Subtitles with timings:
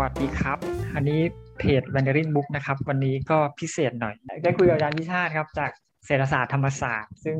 [0.00, 0.58] วัสดีครับ
[0.94, 1.20] อันนี้
[1.58, 5.70] เพจ w a n d e r i n Book นะครับ วันนี้ก็พิเศษหน่อย ได้คุยกับอาจารย์พิชาติครับ จาก
[6.06, 7.38] เศรษฐศาสตร์ธรรมศาสตร์ ซึ่ง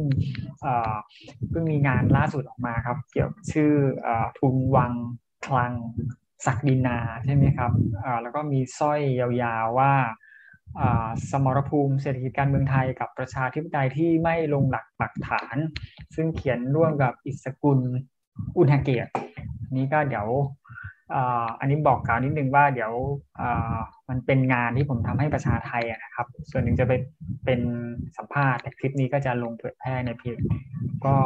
[1.50, 3.72] เพิ่งมีงานล่าสุดออกมาครับ เกี่ยวกับชื่อ
[4.38, 4.92] ทุนวัง
[5.46, 5.72] คลัง
[6.46, 7.72] ศักดินาใช่ไหมครับ
[8.22, 9.92] แล้วก็มีสร้อยยาวๆว่า
[11.30, 15.56] สมรภูมิเศรษฐกิจการเมืองไทยกับประชาธิปไตยที่ไม่ลงหลักปักฐาน
[16.14, 17.80] ซึ่งเขียนร่วมกับอิสกุล
[18.58, 19.12] อุณหเกียรติ
[19.76, 20.28] นี้ก็เดี๋ยว
[21.60, 22.92] อันนี้บอกกล่าวนิดนึงว่าเดี๋ยว
[24.08, 26.92] มันเป็นงานที่ผมทำให้ประชาไทยนะครับ ส่วนหนึ่งจะไป
[27.44, 27.60] เป็น
[28.16, 30.38] สัมภาษณ์แต่คลิปนี้ก็จะลงเผยแพร่ในเพจ
[31.04, 31.16] ก็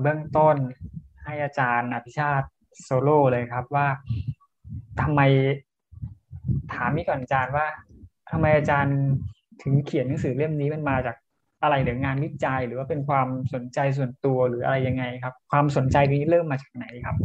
[0.00, 0.56] เบื้องต้น
[1.24, 2.48] ให้อาจารย์อภิชาติ
[2.82, 3.86] โซโล่เลยครับว่า
[5.02, 5.20] ทำไม
[6.74, 7.66] ถามนี่ก่อนอาจารย์ว่า
[8.30, 8.96] ทำไมอาจารย์
[9.62, 11.16] ถึงเขียนหนังสือเล่มนี้มันมาจาก
[11.62, 17.16] อะไรหรืองานวิจัย หรือว่าเป็นความสนใจส่วนตัวหรืออะไรยังไงครับ ความสนใจนี้เริ่มมาจากไหนครับ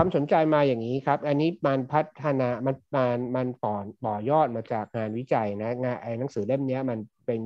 [0.00, 7.40] ความสนใจมาอย่างนี้ครับ อันนี้มันพัฒนามันมันมันต่อต่อยอดมาจากงานวิจัยนะงานไอ้หนังสือเล่มนี้มันเป็น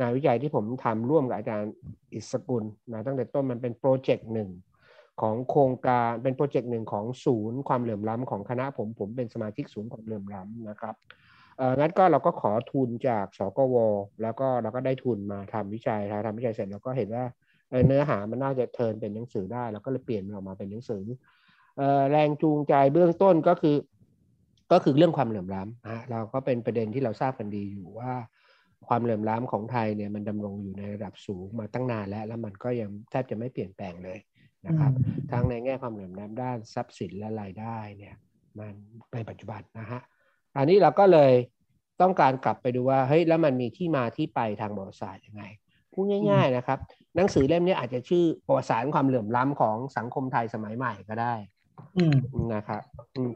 [0.00, 1.72] งานวิจัยที่ผมทำร่วมกับอาจารย์
[2.14, 4.50] อิสกุลนะตั้งแต่ต้นมันเป็นโปรเจกต์หนึ่ง
[5.20, 10.94] ของโครงการเป็นโปรเจกต์หนึ่งของศูนย์ความเหลื่อมล้ำของคณะผมผมเป็นสมาชิกศูนย์ความเหลื่อมล้ำนะครับ
[11.58, 13.76] เอองั้นก็เราก็ขอทุนจากสกว
[14.22, 17.24] แล้วก็เราก็ได้ทุนมาทำวิจัยทำวิจัยเสร็จเราก็เห็นว่า
[17.86, 21.00] เนื้อหามันน่าจะเทินเป็นหนังสือได้เราก็เลยเปลี่ยนออกมาเป็นหนังสือ
[22.10, 23.76] แรงจูงใจเบื้องต้นก็คือ
[24.72, 28.12] ก็คือเรื่องความเหลื่อมล้ำนะเราก็เป็นประเด็นที่เราทราบกันดีอยู่ว่า
[28.88, 34.18] ความเหลื่อมล้ำของไทยเนี่ยมันดำรงอยู่ในระดับสูงมาตั้งนานแล้ว แล้วมันก็ยังแทบจะไม่เปลี่ยนแปลงเลย
[34.66, 34.92] นะครับ
[35.30, 38.14] ทั้งในแง่ความเหลื่อมล้ำด้านทรัพย์สินและรายได้เนี่ย
[38.58, 38.74] มัน
[39.14, 40.00] ในปัจจุบันนะฮะ
[40.56, 41.32] อันนี้เราก็เลย
[42.00, 45.44] ต้องการกลับไปดูว่าเฮ้ยแล้วมันมีที่มาที่ไปทางประวัติศาสตร์ยังไง
[45.92, 46.78] พูดง่าย ๆนะครับ
[47.16, 51.34] หนังสือเล่มนี้อาจจะชื่อประวัติศาสตร์ความเหลื่อมล้ำของสังคมไทยสมัยใหม่ก็ได้
[52.54, 52.82] นะครับ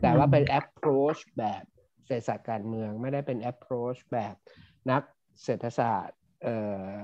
[0.02, 1.62] แต่ว่าเป็น approach แบบ
[2.06, 4.34] เศรษฐศาสตร์การเมือง ไม่ได้เป็น approach แบบ
[4.90, 5.02] นัก
[5.44, 6.56] เศรษฐศาสตร์เอ่
[6.90, 6.96] อ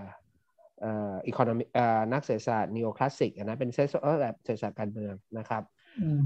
[0.81, 5.63] เอ่ออีโคโนมีเอ่อนักเศรษฐศาสตร์นีโอคลาสสิกนะเป็นเศรษฐศาสตร์แบบเศรษฐศาสตร์การเมืองนะครับ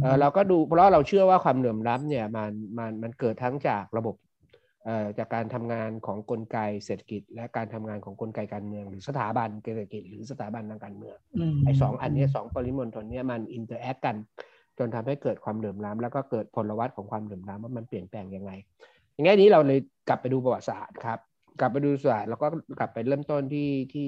[0.03, 4.17] เออเราก็ดูเพราะเราเชื่อว่าความเหลื่อมล้ำเนี่ยมันมันมันเกิดทั้งจากระบบ
[4.85, 11.17] เอ่อจากการทำงานของกลไกเศรษฐกิจ และการทำงานของกลไกการเมือง หรือสถาบันเศรษฐกิจ หรือสถาบันทางการเมือง
[11.65, 14.17] ไอ้สองอันนี้สองปริมณฑลนี้มัน interact กัน
[14.79, 18.53] จนทำให้เกิดความเหลื่อมล้ำแล้วก็เกิดพลวัตของความเหลื่อมล้ำว่ามันเปลี่ยนแปลงยังไง
[19.13, 19.79] อย่างงี้นี้เราเลย
[20.09, 21.19] กลับไปดูประวัติศาสตร์ครับ
[21.61, 22.47] กลับไปดูศาสตร์แล้วก็
[22.79, 24.07] กลับไปเริ่มต้นที่ที่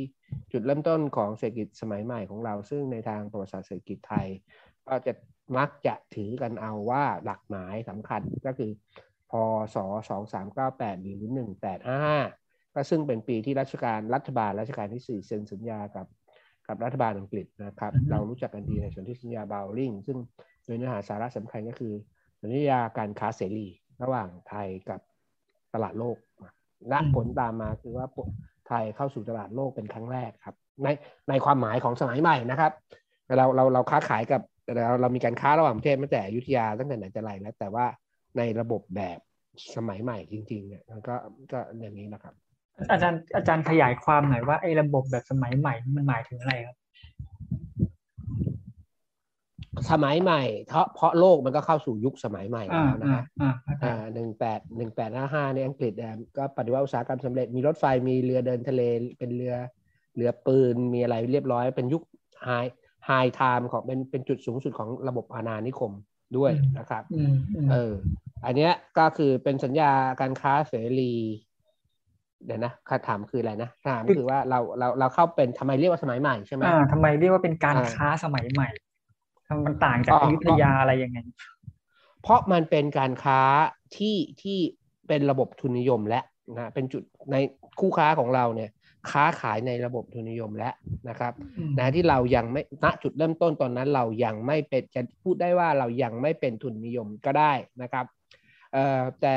[0.52, 4.26] จุดเริ่มต้นของเศรษฐกิจสมัยใหม่ของเรา ซึ่งในทางประวัติศาสตร์เศรษฐกิจไทย
[4.88, 5.12] ก็จะ
[5.58, 8.70] มักจะถือกันเอาว่าหลักหมายสำคัญก็คือ
[9.30, 9.32] พ
[9.74, 9.76] ศ
[10.36, 11.16] 2398 หรือ
[11.96, 16.06] 1855 ก็ซึ่งเป็นปีที่รัชการรัฐบาลรัชการที่ 4 เซ็นสัญญากับ
[16.66, 20.18] กับรัฐบาลอังกฤษนะครับ เรารู้จักกันดีในส่วนที่สัญญาบาวลิงซึ่ง
[20.68, 21.92] โดยเนื้อหาสาระสำคัญก็คือ
[22.42, 23.68] สัญญาการค้าเสรี
[24.02, 25.00] ระหว่างไทยกับ
[25.74, 26.16] ตลาดโลก
[26.88, 28.06] และผลตามมาคือว่า
[28.68, 30.88] ไทยเข้าสู่ตลาดโลกเป็นครั้งแรกครับ ใน
[31.28, 32.72] ในความหมายของสมัยใหม่นะครับ
[33.36, 34.42] เราเราเราค้าขายกับ
[34.74, 37.86] เราเรามีการค้าระหว่างประเทศมาแต่ยุทธยาตั้งแต่ไหนแต่ไรแล้วแต่ว่า
[38.36, 39.18] ในระบบแบบ
[39.76, 41.14] สมัยใหม่จริงๆเนี่ยมันก็
[41.52, 42.34] ก็อย่างนี้นะครับ
[42.90, 46.76] อาจารย์อาจารย์ขยายความหน่อยว่าไอ้ระบบแบบสมัยใหม่มันหมายถึงอะไรครับ
[49.92, 53.24] สมัยใหม่เพราะเพราะโลกมันก็เข้าสู่ยุคสมัยใหม่แล้วนะฮะ
[53.84, 55.92] อ่าหนึ่งแปดหนึ่งแปดห้าห้าในอังกฤษ
[56.36, 58.82] ก็ปฏิวัติอุตสาหกรรมสำเร็จมีรถไฟมีเรือเดินทะเล
[59.18, 59.54] เป็นเรือ
[60.16, 62.02] เรือปืนมีอะไรเรียบร้อย เป็นยุค
[62.44, 62.50] ไฮ
[63.06, 65.92] ไฮไทม์ของเป็นเป็นจุดสูงสุดของระบบอาณานิคม
[66.36, 67.02] ด้วยนะครับ
[67.70, 67.92] เออ
[68.44, 71.12] อันเนี้ยก็คือเป็นสัญญาการค้าเสรี
[72.46, 78.68] เดี๋ยวนะคำถามคืออะไรนะถามคือว่าเราเราเราเข้าเป็นทำไมเรียกว่าสมัยใหม่ใช่ไหมอ่าทำไมเรียกว่าเป็นการค้าสมัยใหม่
[79.66, 81.18] มันต่างจากอยุธยาอะไรยังไง
[82.22, 83.40] เพราะมันเป็นการค้า
[83.96, 84.58] ที่ที่
[85.08, 86.20] เป็นระบบทุนนิยมและ
[86.56, 87.36] นะเป็นจุดใน
[87.80, 88.70] คู่ค้าของเราเนี่ย
[89.10, 90.74] ค้าขายในระบบทุนนิยมแล้ว
[91.08, 91.32] นะครับ
[91.78, 97.52] นะที่เรายังไม่ณจุดเริ่มต้นตอนนั้นเรายังไม่เป็นจะพูดได้ว่าเรายังไม่เป็นทุนนิยมก็ได้
[97.82, 98.04] นะครับ
[98.72, 99.36] เอ่อแต่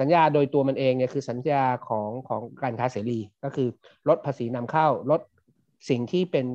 [0.00, 3.68] สัญญาโดยตัวมันเองเนี่ยคือสัญญาของของการค้าเสรีก็คือ
[4.08, 5.20] ลดภาษีนำเข้าลด
[5.90, 6.46] สิ่งที่เป็น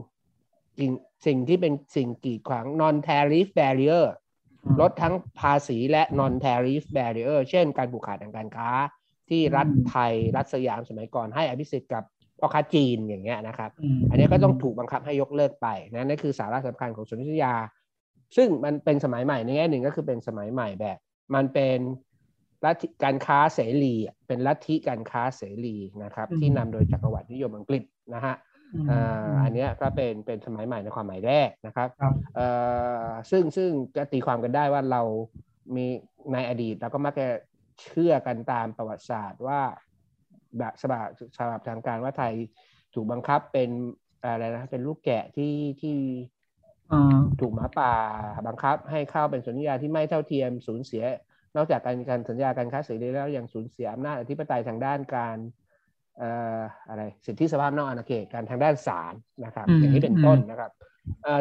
[1.25, 4.06] สิ่งสิ่งที่เป็นสิ่งกีดขวาง non tariff barrier
[4.81, 8.69] ลดทั้งภาษีและ non tariff barrier เช่นการผูกขาดทางการค้า
[9.30, 12.04] ที่รัฐไทยรัฐสยามสมัยก่อนให้อภิสิทธิ์กับ
[12.39, 13.72] พ่อค้าจีนอย่างเงี้ยนะครับ
[14.10, 17.54] อันนี้ก็ต้องถูกบังคับให้ยกเลิกไปนะนั่นคือสาระสำคัญของสุนิยา
[18.38, 20.98] ซึ่งมันเป็นสมัยใหม่ในแง่หนึ่งก็คือเป็นสมัยใหม่แบบ
[21.36, 21.80] มันเป็น
[22.66, 23.95] ลัทธิการค้าเสรี
[24.27, 27.83] เป็นลัทธิการค้าเสรีนะครับ ที่นำโดยจักรวรรดินิยมอังกฤษ
[28.13, 28.36] นะฮะ
[29.44, 31.90] อันนี้ก็เป็นเป็นสมัยใหม่ในความหมายแรกนะครับ
[33.32, 35.02] ซึ่งซึ่งจะตีความกันได้ว่าเรา
[35.76, 35.86] มี
[36.34, 37.28] ในอดีตเราก็มักจะ
[37.82, 39.62] เชื่อกันตามประวัติศาสตร์ว่า
[40.60, 41.06] แบบฉบับ
[41.38, 42.34] ฉบับทางการว่าไทย
[42.94, 43.70] ถูกบังคับเป็น
[44.24, 45.98] อะไรนะเป็นลูกแกะที่ที่
[47.40, 47.94] ถูกหมาป่า
[48.48, 51.04] บังคับ ให้เข้าเป็นสัญญาที่ไม่เท่าเทียมสูญเสีย
[51.56, 55.38] นอกจากการการสัญญาการค้าเสรีแล้วยังสูญเสียอำนาจอธิปไตยทางด้านการ
[56.90, 59.14] อะไรสิทธิสภาพนอกอาณาเขตการทางด้านศาล
[59.46, 60.72] นะครับอย่างนี้เป็นต้นนะครับ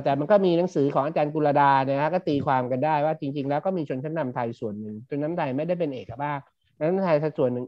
[0.04, 6.40] แต่มันก็มีหนังสือของอาจารย์กุลดาเนี่ยฮะก็ตีความกันได้ว่าจริง ๆ แล้วก็มีชนชั้นนำไทยส่วนหนึ่งชนชั้นนำไทยไม่ได้เป็นเอกภาพ
[6.76, 7.66] ชนชั้นไทยส่วนหนึ่ง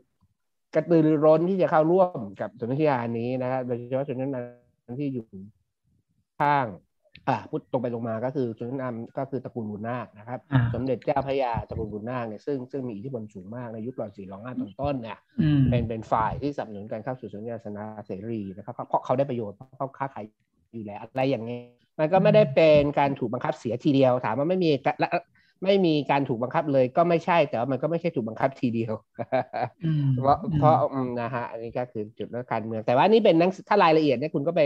[0.75, 5.25] กระตือรือร้นที่จะเข้าร่วมกับสนธิญานี้นะครับโดยเฉพาะชนชั้นนำที่อยู่
[6.41, 6.67] ข้าง
[7.29, 10.39] อ่าพูดตรงไปตรงมาก็คือชนชั้นนำก็คือตระกูลบุญนาคนะครับ
[10.75, 15.19] สมเด็จเจ้าพระยาตระกูลบุญนาคเนี่ยซึ่งซึ่งมีอิทธิพลสูงมากในยุครอสี่รองห้าต้นต้นเนี่ย
[15.71, 20.25] เป็นเป็นฝ่ายที่สนับสนุนการเข้าสู่สัญญาสนาเสรีนะครับเพราะเขาได้ประโยชน์เพราะเขาค้าขาย
[20.75, 21.61] อยู่แล้วอะไรอย่างนี้
[21.99, 24.71] มันก็ไม่ได้เป็นการถูกบังคับเสียทีเดียว ถามว่าไม่มี
[25.65, 28.93] ไม่มีการถูกบังคับเลยก็ไม่ใช่แต่ว่ามันก็ไม่ใช่ถูกบังคับทีเดียว
[30.15, 30.77] เพราะเพราะ
[31.21, 34.61] นะฮะอันนี้ก็คือจุดเรื่องการเมือง แต่ว่านี่เป็นนังถ้ารายละเอียดเนี่ยคุณก็ไป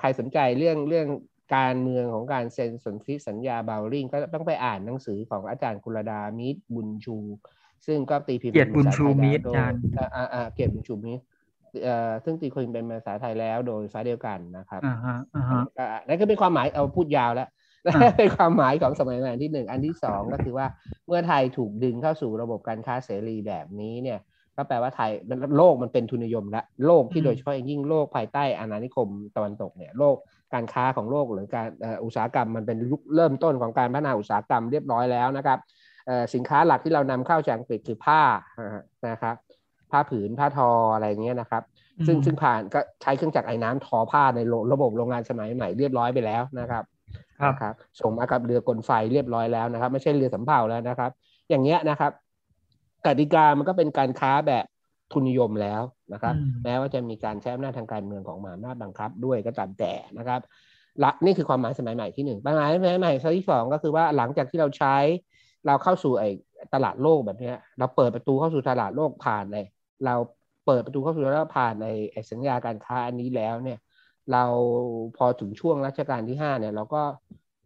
[0.00, 1.06] ใครสนใจเรื่องเรื่อง
[1.54, 7.16] การเมืองของการเซ็นสนธิสัญญาบาวลิงก็ต้องไปอ่านหนังสือของอาจารย์กุลดามิตรบุญชู
[7.86, 9.80] ซึ่งก็ตีพิมพ์เกียรติบุญชูมิตรอาจารย์
[10.34, 11.22] อ่าเกียรติบุญชูมิตร
[11.82, 15.62] เอ่อซึ่งตีพิมพ์เป็นภาษาไทยแล้วโดยฟ้าเดียวกันนะครับอ่าฮะอ่าฮะ
[16.06, 17.48] นั่นก็เป็นความหมายเอาพูดยาวแล้ว
[18.18, 20.66] เป็นความหมายของสมัยใหม่ที่หนึ่งอันที่สองก็คือว่า
[21.06, 24.18] เมื่อไทยถูกดึงเข้าสู่ระบบการค้าเสรีแบบนี้เนี่ย
[24.56, 25.10] ก็แปลว่าไทย
[25.56, 30.16] โลกมันเป็นทุนนิยมแล้วโลกที่โดยเฉพาะอย่างยิ่งโลกภายใต้อาณานิคมตะวันตกเนี่ยโลก
[30.54, 31.68] การค้าของโลกหรือการ
[32.04, 35.58] อุตสาหกรรมมันเป็นยุคเริ่มต้นของการพัฒนาอุตสาหกรรมเรียบร้อยแล้วนะครับ
[36.34, 38.22] สินค้าหลักที่เรานำเข้าจากอังกฤษคือผ้า
[39.08, 39.36] นะครับ
[39.90, 41.62] ผ้าผืนผ้าทออะไรเงี้ยนะครับ
[42.06, 44.40] ซึ่งซึ่งผ่านก็ใช้เครื่องจักรไอ้น้ำทอผ้าใน
[44.72, 46.84] ระบบโรงงานสมัยใหม่เรียบร้อยไปแล้วนะครับ
[47.60, 51.10] ครับส่งมากับเรือกลไฟเรียบร้อยแล้วนะครับ ไม่ใช่เรือสำเภาแล้วนะครับ
[51.50, 52.12] อย่างเงี้ยนะครับ
[53.06, 54.64] กติกามันก็เป็นการค้าแบบ
[55.12, 56.34] ทุนนิยมแล้วนะครับ
[56.64, 60.40] แม้ว่าจะมีการใช้อำนาจทางการเมืองของมหาอำนาจบังคับด้วยก็ตามแต่นะครับ
[61.02, 64.96] ละนี่คือความหมายสมัยใหม่ที่หนึ่งปัญหาสมัยใหม่ที่สองก็คือว่าหลังจากที่เราใช้
[65.66, 66.30] เราเข้าสู่ไอ้
[66.74, 69.66] ตลาดโลกแบบนี้เราเปิดประตูเข้าสู่ตลาดโลกผ่านเลย
[70.06, 70.14] เรา
[70.66, 71.86] เปิดประตูเข้าสู่แล้วผ่านใน
[72.30, 73.78] สัญญาการค้าอันนี้แล้วเนี่ย
[74.32, 74.44] เรา
[75.16, 77.02] พอถึงช่วงรัชกาลที่ห้าเนี่ยเราก็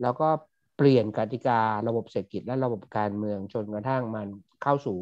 [0.02, 0.29] เราก็
[0.76, 4.29] เปลี่ยนกติการะบบเศรษฐกิจและระบบการเมืองจนกระทั่งมัน
[4.62, 4.99] เข้าสู่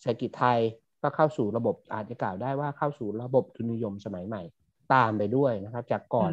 [0.00, 0.60] เศรษฐกิจไทย
[1.02, 4.42] ก็เข้าสู่ระบบอาจจะกล่าวได้ว่าเข้าสู่ระบบทุนนิยมสมัยใหม่
[4.94, 6.32] ตามไปด้วยนะครับ จากก่อน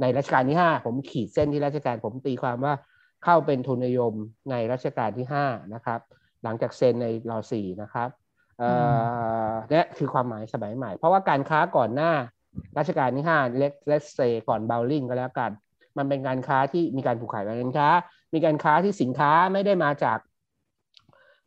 [0.00, 2.74] ในรัชกาลที่ห้าผมขีดเส้นที่รัชกาลผมตีความว่า
[3.24, 4.12] เข้าเป็นทุนนิยม
[4.50, 5.44] ในรัชกาลที่ห้า
[5.74, 6.00] นะครับ
[6.44, 8.08] หลังจากเซ็นในรอสี่นะครับ
[8.58, 8.70] เอ่
[9.48, 12.12] อและคือความหมายสมัยใหม่ เพราะว่าการค้าก่อนหน้า
[12.78, 15.50] รัชกาลที่ห้า let's let's say ก่อนเบาว์ริงก็แล้วกัน
[15.98, 17.88] มันเป็นการค้าที่มีการผูกขาดการค้า
[18.34, 20.18] มีการค้าที่สินค้าไม่ได้มาจาก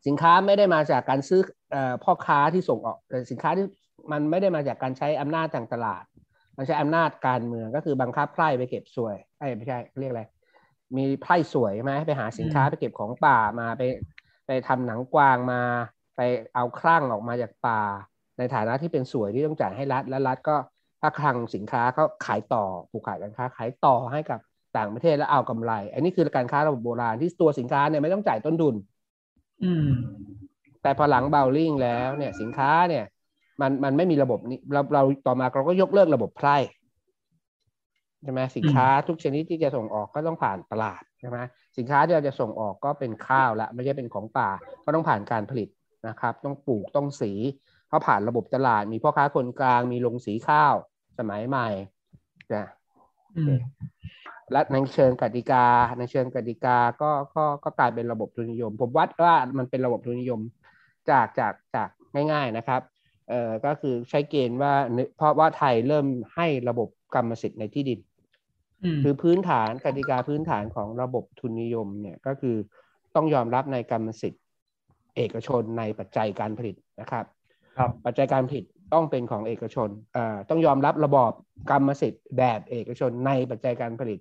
[0.05, 1.41] สินค้าไม่ได้มาจากการซื้อ
[2.03, 2.97] พ่อค้าที่ส่งออก
[3.31, 3.65] สินค้าที่
[4.11, 6.03] มันไม่ได้มาจากการใช้อำนาจทางตลาด
[6.57, 10.23] มันใช้อำนาจการเมืองก็คือบังคับไพร่ไปเก็บสวยไอ้ไม่ใช่เรียกอะไร
[10.97, 13.81] มีไพร่สวยไหมไปหาสินค้าไปเก็บของป่ามาไป
[14.47, 15.61] ไปทำหนังกวางมา
[16.15, 16.21] ไป
[16.55, 17.81] เอาคลั่งออกมาจากป่า
[18.37, 20.55] ในฐานะที่เป็นสวยที่ต้องจ่ายให้รัฐและรัฐก็
[21.01, 24.39] ถ้าคลังสินค้าเขาขายต่อผูกขายการค้าขายต่อให้กับ
[24.77, 28.75] ต่างประเทศแล้วเอากำไร อันนี้คือการค้าระบบโบราณที่ตัวสินค้าเนี่ยไม่ต้องจ่ายต้นทุน
[29.63, 29.87] อืม
[30.81, 33.05] แต่พอหลังเบลลิงแล้วเนี่ย สินค้าเนี่ย
[33.61, 36.57] มันมันไม่มีระบบนี้เราเราต่อมาเราก็ยกเลิกระบบไพร่
[38.23, 41.37] ใช่ไหมสินค้าทุกชนิดที่จะส่งออกก็ต้องผ่านตลาดใช่ไหม
[41.77, 44.49] สินค้าที่เราจะส่งออกก็เป็นข้าวละไม่ใช่เป็นของป่า
[44.85, 45.69] ก็ต้องผ่านการผลิต
[46.07, 47.31] นะครับ ต้องปลูกต้องสี
[47.87, 50.73] เพราะผ่านระบบตลาด มีพ่อค้าคนกลางมีโรงสีข้าว
[51.19, 51.67] สมัยใหม่
[52.53, 52.65] นะ
[54.51, 55.65] และในเชิงกติกา
[55.99, 60.41] ในเชิงกติกาก็ก็ก็กลายเป็นระบบทุนนิยม ผมวัดว่ามันเป็นระบบทุนนิยม
[61.11, 61.89] จากจากจาก
[62.31, 62.81] ง่าย ๆนะครับ
[63.29, 64.73] เอ่อก็คือใช้เกณฑ์ว่า
[65.17, 67.99] เพราะว่าไทยเริ่มให้ระบบกรรมสิทธิ์ในที่ดิน
[69.03, 72.55] คือพื้นฐานกติกาพื้นฐานของระบบทุนนิยมเนี่ยก็คือ
[73.15, 74.43] ต้องยอมรับในกรรมสิทธิ์
[75.15, 77.25] เอกชนในปัจจัยการผลิตนะครับ
[77.77, 81.31] ครับปัจจัยการผลิตต้องเป็นของเอกชนอ่าต้องยอมรับระบอบ
[81.71, 84.19] กรรมสิทธิ์แบบเอกชนในปัจจัยการผลิต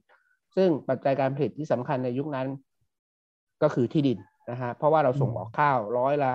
[0.56, 2.46] ซึ่งปัจจัยการผลิตที่สำคัญในยุคนั้น
[3.62, 4.18] ก็คือที่ดิน
[4.50, 6.32] นะฮะเพราะว่าเราส่งออกข้าวร้อยละ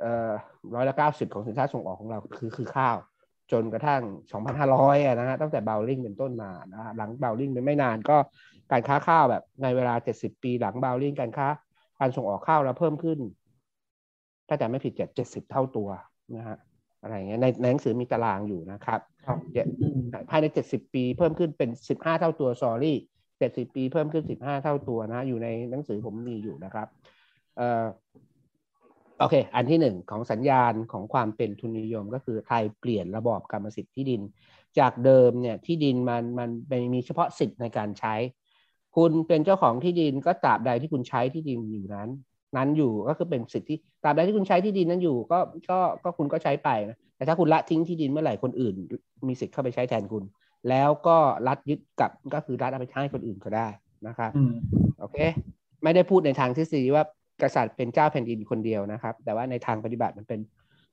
[0.00, 0.32] เอ่อ
[0.74, 2.96] ร้อยละเก้าสิบของสินค้าส่งออกของเราคือคือข้าว
[3.52, 4.02] จนกระทั่ง
[4.60, 8.16] 2,500นะฮะตั้งแต่เบลลิงเป็นต้นมานะฮะหลังเบลลิงไปไม่นานก็
[8.72, 11.48] การค้าข้าวแบบในเวลา70ปีหลังเบลลิงการค้า
[12.00, 13.18] การส่งออกข้าวเราเพิ่มขึ้น
[14.48, 15.88] ถ้าจะไม่ผิดเจ็ดเจ็ดสิบเท่าตัว
[16.36, 16.56] นะฮะ
[17.02, 19.00] อะไรเงี้ยในหนังสือมีตารางอยู่นะครับ
[20.30, 22.48] ภายใน70ปีเพิ่มขึ้นเป็น15เท่าตัว
[23.40, 26.88] sorry 70ปีเพิ่มขึ้น15เท่าตัวนะ อยู่ในหนังสือผมมีอยู่นะครับ
[27.56, 27.86] เอ่อ
[29.20, 34.20] โอเค อันที่หนึ่งของสัญญาณของความเป็นทุนนิยมก็คือไทยเปลี่ยนระบอบกรรมสิทธิ์ที่ดิน
[34.78, 36.50] จากเดิมเนี่ยที่ดินมันมัน
[36.94, 38.14] มีเฉพาะสิทธิ์ในการใช้
[38.96, 42.08] คุณเป็นเจ้าของที่ดินก็ตราบใดที่คุณใช้ที่ดินอยู่นั้น
[42.56, 45.38] นั้นอยู่ก็คือเป็นสิทธิ์ที่ตราบใดที่คุณใช้ที่ดินนั้นอยู่ก็
[45.70, 48.74] ก็ก็คุณก็ใช้ไปนะแต่ถ้าคุณละทิ้งที่ดินเมื่อไหร่คนอื่น
[49.28, 50.24] มีสิทธิ์เข้าไปใช้แทนคุณ
[50.68, 51.16] แล้วก็
[51.48, 53.68] รัฐยึดกลับก็คือรัฐเอาไปใช้คนอื่นก็ได้
[54.06, 54.32] นะครับ
[55.00, 55.18] โอเค
[55.82, 57.04] ไม่ได้พูดในทางทฤษฎีว่า
[57.42, 60.40] กษัตริย์เป็นเจ้าแผ่นดินคนเดียวนะครับ แต่ว่าในทางปฏิบัติมันเป็น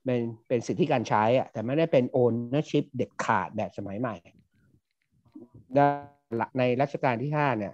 [0.06, 4.16] เป็นเป็นสิทธิการใช้อะแต่ไม่ได้เป็น ownership เด็ดขาดแบบสมัยใหม่
[6.58, 7.74] ในรัชกาลที่ห้าเนี่ย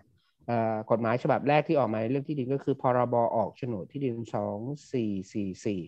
[0.92, 4.58] กฎหมายฉบับแรกที่ออกมาเรื่องที่ดินก็คือ พรบออกโฉนดที่ดินสอง
[4.94, 5.82] สี่สี่สี่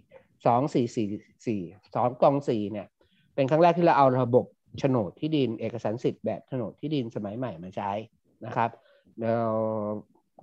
[0.45, 1.07] สองสี่สี่
[1.47, 1.61] สี่
[1.95, 2.87] สองกองสี่เนี่ย
[3.35, 4.45] เป็นครั้งแรกที่เราเอาระบบ
[4.79, 7.91] โฉนดที่ดินเอกสารสิทธิ์แบบโฉนดที่ดินสมัยใหม่มาใช้
[8.45, 8.69] นะครับ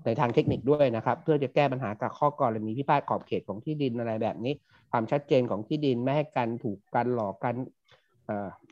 [0.04, 4.54] ในทางเทคนิคด้วยนะครับ เพื่อจะแก้ปัญหากับข้อกรณีพิพาทขอบเขตของที่ดินอะไรแบบนี้
[4.90, 7.54] ความชัดเจนของที่ดินไม่ให้กันถูกกันหลอกกัน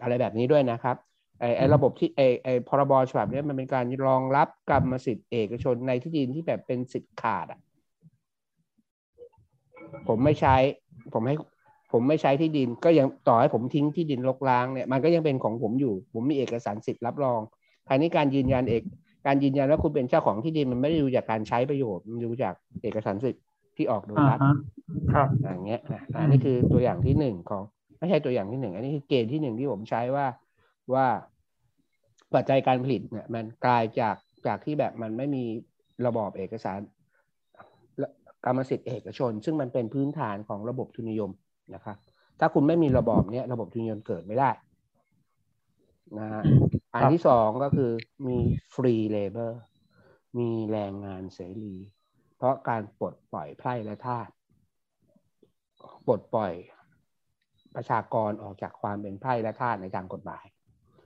[0.03, 0.97] อะไรแบบนี้ด้วยนะครับ
[1.41, 7.61] ไอ้ไอ้ระบบที่ไอ้ไอ้พรบฉบับนี้มันเป็นการรองรับกรรมสิทธิ์เอกชนในที่ดินที่แบบเป็นสิทธิ์ขาดอะ
[10.09, 10.57] ผมไม่ใช้
[11.15, 11.37] ผมให้
[11.93, 17.41] ผมไม่ใช้ที่ดิน ก็ยังต่อให้ผมทิ้งที่ดินรกร้างเนี่ยมันก็ยังเป็นของผมอยู่ ผมมีเอกสารสิทธิ์รับรอง
[17.89, 18.83] ภายในการยืนยันเอก
[19.27, 23.43] การยืนยันว่าคุณเป็นเจ้าของที่ดินมันไม่ได้ดูจากการใช้ประโยชน์มันดูจากเอกสารสิทธิ์
[23.77, 24.41] ที่ออกโดยรัฐ
[25.15, 25.81] ครับอย่างเงี้ย
[26.15, 27.63] อันนี้คือตัวอย่างที่หนึ่งของ
[27.99, 30.27] ไม่ใช่ตัวอย่างที่หนึ่งอันนี้คือเกณฑ์ที่หนึ่งที่ผมใช้ว่า
[30.95, 31.07] ว่า
[32.35, 34.17] ปัจจัยการผลิตเนี่ยมันกลายจาก
[34.47, 35.45] จากที่แบบมันไม่มี
[36.07, 36.79] ระบอบเอกสาร
[38.45, 41.31] กรรมสิทธิ์เอกชน ซึ่งมันเป็นพื้นฐานของระบบทุนนิยม
[41.75, 41.97] นะครับ
[42.41, 44.51] ถ้าคุณไม่มีระบอบเนี้ยระบบทุนนิยมเกิดไม่ได้
[46.19, 46.43] นะฮะ
[46.95, 47.91] อันที่สองก็คือ
[48.29, 48.39] มี
[48.75, 49.61] ฟรีเลเบอร์
[50.39, 51.75] มีแรงงานเสรี
[52.37, 54.29] เพราะการปลดปล่อยไพร่และทาส
[56.07, 56.53] ปลดปล่อย
[57.75, 60.45] ประชากรออกจากความเป็นไพร่และทาสในทางกฎหมาย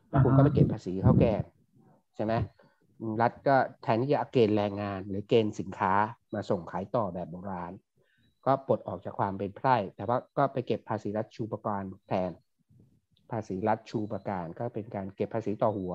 [0.09, 1.35] แล้วคุณก็ไปเก็บภาษีเข้าแก่
[2.15, 2.33] ใช่ไหม
[3.21, 5.93] รัฐก็แทนที่จะเกณฑ์แรงงาน หรือเกณฑ์สินค้า
[6.35, 7.73] มาส่งขายต่อแบบโบราณ
[8.47, 12.31] ก็ปลดออกจากความเป็นไพร่ แต่ว่าก็ไปเก็บภาษีรัฐชูประการแทน
[13.31, 15.95] ภาษีรัฐชูประการ ก็เป็นการเก็บภาษีต่อหัว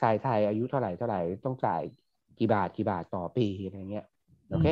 [0.00, 1.82] ชายไทยอายุเท่าไหร่เท่าไหร่ต้องจ่าย
[2.38, 4.06] กี่บาทกี่บาทต่อปีอะไรเงี้ย
[4.50, 4.66] โอเค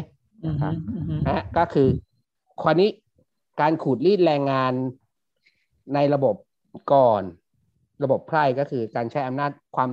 [0.47, 0.73] นะครับ
[1.27, 1.89] นะก็คือ
[2.63, 2.91] ความนี้
[3.61, 4.73] การขูดรีดแรงงาน
[5.95, 6.37] ในระบบ
[6.93, 7.23] ก่อน
[8.05, 9.91] ระบบไพร่ก็คือการใช้อำนาจความ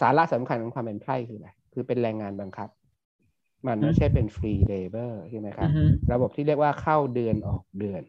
[0.00, 2.68] สาระสำคัญของความเป็นไพร่คืออะไรคือเป็นแรงงานบังคับ
[3.66, 5.68] มันไม่ใช่เป็นฟรีเลเบอร์ใช่ไหมครับ
[6.12, 8.02] ระบบที่เรียกว่าเข้าเดือนออกเดือน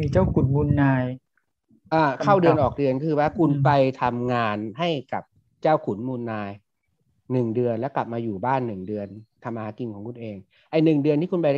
[0.00, 1.04] มีเจ้าขุนบุญนาย
[1.92, 3.70] อ่า เข้าเดือนออกเดือนคือว่าคุณไป
[4.02, 5.22] ทำงานให้กับ
[5.62, 6.50] เจ้าขุนมูลนาย
[7.32, 9.06] หนึ่งเดือนแล้วกลับมาอยู่บ้านหนึ่งเดือน
[9.44, 10.36] ทำมาหากินของคุณเอง
[10.70, 11.48] ไอหนึ่งเดือนที่คุณไป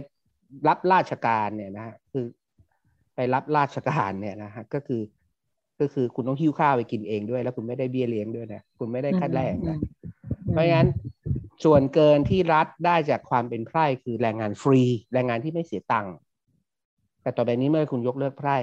[0.68, 2.24] รับราชการเนี่ยนะคือ
[3.14, 5.02] ไปรับราชการเนี่ยนะฮะก็คือ
[5.80, 9.78] ก็คือคุณต้องหิ้วข้าวไปกินเองด้วย แล้วคุณไม่ได้เบี้ยเลี้ยงด้วยนะคุณไม่ได้ค่าแรงนะ
[10.50, 10.86] เพราะงั้น
[11.64, 14.80] ส่วนเกินที่รัฐได้จากความเป็นไพร่คือแรงงานฟรี
[15.14, 16.14] แรงงานที่ไม่เสียตังค์
[17.22, 18.56] แต่ต่อไปนี้เมื่อคุณยกเลิกไพร่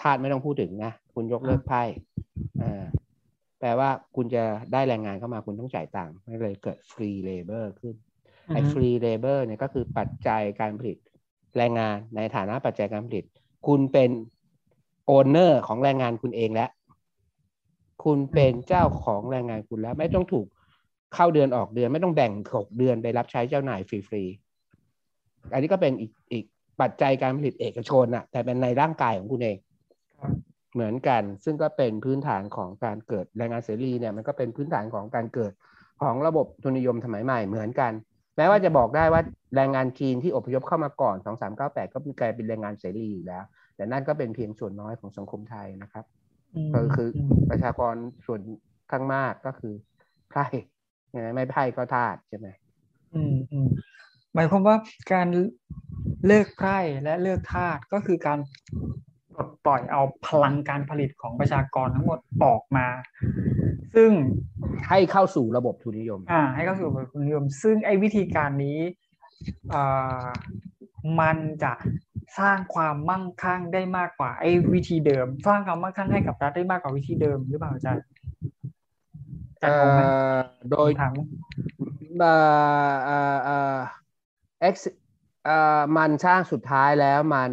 [0.00, 1.82] ทาสไม่ต้องพูดถึงนะคุณยกเลิกไพร่
[2.62, 2.84] อ่า
[3.60, 7.94] แปลว่าคุณจะได้แรงงานเข้ามาคุณต้องจ่ายตังค์มันเลยเกิด free labor ขึ้น
[8.54, 10.96] ไอ้ free labor เนี่ยก็คือปัจจัยการผลิต
[11.56, 13.24] แรงงานในฐานะปัจจัยการผลิต
[13.66, 14.10] คุณเป็น
[15.06, 16.70] owner ของแรงงานคุณเองแล้ว
[18.04, 20.46] คุณเป็นเจ้าของแรงงานคุณแล้ว ไม่ต้องถูก
[21.14, 26.44] เข้าเดือนออกเดือนไม่ต้องแบ่งหกเดือนไปรับใช้เจ้านายฟรีๆอันนี้ก็เป็นอีกอีก
[26.80, 29.56] ปัจจัยการผลิตเอกชนอะแต่เป็นในร่างกายของคุณเอง
[30.74, 35.52] เหมือนกัน ซึ่งก็เป็นพื้นฐานของการเกิดแรงงานเสรีเนี่ยมันก็เป็นพื้นฐานของการเกิด
[36.02, 37.92] ของระบบทุนนิยมสมัยใหม่เหมือนกัน
[38.36, 39.22] แม้ว่าจะบอกได้ว่า
[39.56, 41.16] แรงงานจีนที่อพยพเข้ามาก่อน
[41.54, 43.44] 2398 ก็มีกลายเป็นแรงงานเสรีอยู่แล้ว
[43.76, 46.04] แต่นั่นก็เป็นเพียงส่วนน้อยของสังคมไทยนะครับ
[46.74, 47.08] ก็คือ
[47.50, 47.94] ประชากร
[48.26, 48.40] ส่วน
[48.90, 49.74] ข้างมากก็คือ
[50.30, 50.46] ไพร่
[51.34, 52.48] ไม่ไพร่ก็ทาสใช่ไหม
[53.14, 53.68] อืมอืม
[54.34, 54.76] หมายความว่า
[55.12, 55.28] การ
[56.26, 58.38] เลิกไพร่และเลิกทาสก็คือการ
[59.34, 62.86] ปลดปล่อยเอาพลังการผลิตของประชากรทั้งหมดออกมา
[63.94, 64.10] ซึ่ง
[64.88, 68.80] ให้เข้าสู่ระบบทุนนิยม อ่า ให้เข้าสู่ระบบทุนนิยม ซึ่งไอ้วิธีการนี้
[69.74, 70.26] อ่า
[71.20, 71.72] มันจะ
[72.38, 78.04] สร้างความมั่งคั่งได้มากกว่าไอ้วิธีเดิม สร้างความมั่งคั่งให้กับรัฐได้มากกว่าวิธีเดิมหรือเปล่าอาจารย์
[80.70, 81.14] โดยทั้ง
[82.18, 82.34] เอ่
[82.90, 83.78] อเอ่อเอ่อ
[84.60, 84.88] เอ็กซ์
[85.44, 87.50] เอ่อมันสร้างสุดท้ายแล้วมัน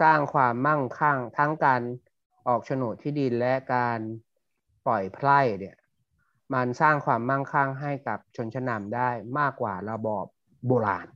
[0.00, 1.82] สร้างความมั่งคั่งทั้งการ
[2.46, 3.98] ออกโฉนดที่ดินและการ
[4.86, 5.76] ปล่อยไพร่เนี่ย
[6.54, 10.24] มันสร้างความมั่งคั่งให้กับชนชั้นนำได้มากกว่าระบอบ
[10.66, 11.06] โบราณ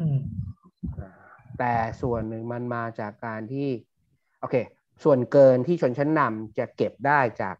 [0.04, 0.18] ืม
[1.58, 3.68] แต่ส่วนหนึ่งมันมาจากการที่
[4.40, 4.56] โอเค
[5.04, 7.56] ส่วนเกินที่ชนชั้นนำจะเก็บได้จาก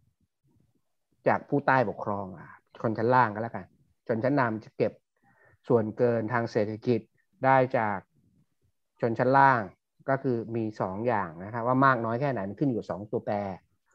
[1.29, 2.49] จากผู้ใต้ปกครองอะ
[2.83, 3.67] คนชั้นล่างก็แล้วกัน
[4.09, 4.93] ชนชั้นนำจะเก็บ
[5.69, 7.01] ส่วนเกินทางเศรษฐกิจ
[7.45, 7.99] ได้จาก
[9.01, 9.61] ชนชั้นล่าง
[10.09, 13.35] ก็คือมีสองอย่างนะครับว่ามากน้อยแค่ไหนมันขึ้นอยู่สองตัวแปร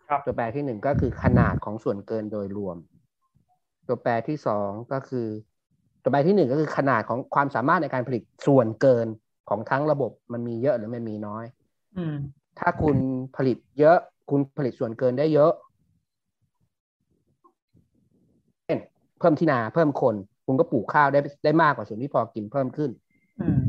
[0.09, 2.77] ครับตัวแปรที่หนึ่งก็คือขนาดของส่วนเกินโดยรวม
[3.87, 5.27] ตัวแปรที่สองก็คือ
[6.01, 9.07] ตัวแปรที่หนึ่งก็คือขนาดของความสามารถในการผลิตส่วนเกิน
[9.49, 11.45] ของทั้งระบบมันมีเยอะหรือมันมีน้อย
[11.97, 12.15] อืม
[12.59, 12.97] ถ้าคุณ
[13.35, 13.97] ผลิตเยอะ
[14.29, 15.51] คุณผลิตส่วนเกินได้เยอะ
[18.65, 18.79] เช่น
[19.14, 20.15] เพิ่มที่นาเพิ่มคน
[20.45, 22.91] คุณก็ปลูกข้าวได้ได้มากกว่าส่วนที่พอกินเพิ่มขึ้น
[23.41, 23.59] อืม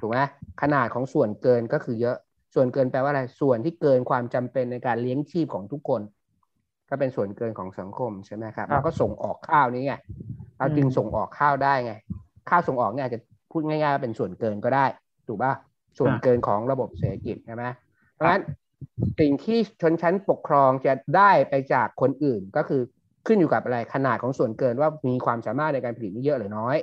[0.00, 0.18] ถูกไหม
[0.62, 2.16] ขนาดของส่วนเกินก็คือเยอะ
[2.54, 6.00] ส่วนเกินแปลว่าอะไรส่วนที่เกินความจำเป็นในการเลี้ยงชีพของทุกคน
[6.90, 9.94] ก็เป็นส่วนเกินของสังคมใช่ไหมครับแล้วก็ส่งออกข้าวนี้ไง
[10.58, 11.94] เราจึงส่งออกข้าวได้ไง
[12.50, 13.20] ข้าวส่งออกเนี่ยอาจจะ
[13.50, 14.86] พูดง่ายๆว่าเป็นส่วนเกินก็ได้
[15.26, 15.52] ถูกป่ะ
[15.98, 17.64] ส่วนเกินของระบบเศรษฐกิจใช่ไหม
[18.12, 18.42] เพราะฉะนั้น
[19.20, 22.82] สิ่งที่ชนชั้นปกครองจะได้ไปจากคนอื่นก็คือ
[23.26, 26.76] ขึ้นอยู่กับอะไรขนาดของส่วนเกินว่ามีความสามารถในการผลิตนี่เยอะหรือน้อย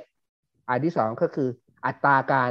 [0.68, 1.48] อันที่สองก็คือ
[1.86, 2.50] อัตราการ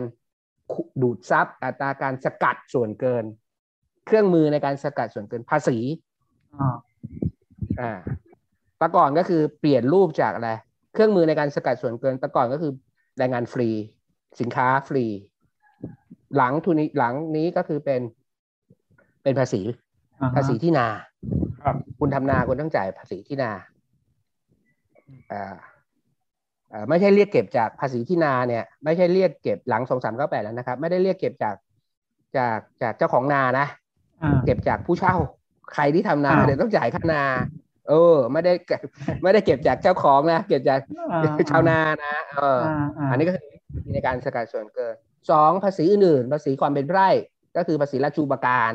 [1.02, 3.24] ดูดซับอัตราการสกัดส่วนเกิน
[4.06, 5.78] เครื่องมือในการสกัดส่วนเกินภาษี
[6.60, 6.78] อ่า
[7.82, 7.92] อ่า
[8.78, 10.52] แต่ก่อนก็คือเปลี่ยนรูปจากอะไร
[10.94, 12.72] เครื่องมือในการสกัดส่วนเกินแต่ก่อนก็คือ
[13.18, 13.70] แรงงานฟรี
[14.40, 15.06] สินค้าฟรี
[16.36, 18.02] หลังทุนนี้หลังนี้ก็คือเป็น
[19.24, 19.62] เป็นภาษี
[20.22, 20.88] อ่ฮะภาษีที่นา
[21.64, 23.52] ครับคุณทำนาคุณต้องจ่ายภาษีที่นา
[25.32, 25.56] อ่า
[26.70, 31.56] เอ่อไม่ใช่เรียกเก็บจากภาษีที่นาเนี่ย ไม่ใช่เรียกเก็บหลังสองสามเก้าแปดแล้วนะครับ ไม่ได้เรียกเก็บจาก
[32.38, 33.68] จากจากเจ้าของนานะ
[34.24, 35.16] อ่าเก็บจากผู้เช่า
[35.74, 37.24] ใครที่ทำนาอ้าวเดี๋ยวต้องจ่ายค่านา
[37.90, 38.82] เออ ไม่ได้เก็บ
[39.24, 40.80] ไม่ได้เก็บจากเจ้าของนะเก็บจาก
[41.12, 44.96] อ่ชาวนานะเอออ่าาอันนี้ก็คือวิธีในการสกัดส่วนเกิน
[45.32, 47.10] สองภาษีอื่นๆภาษีความเป็นไร่
[47.58, 48.74] ก็คือภาษีราชูปการ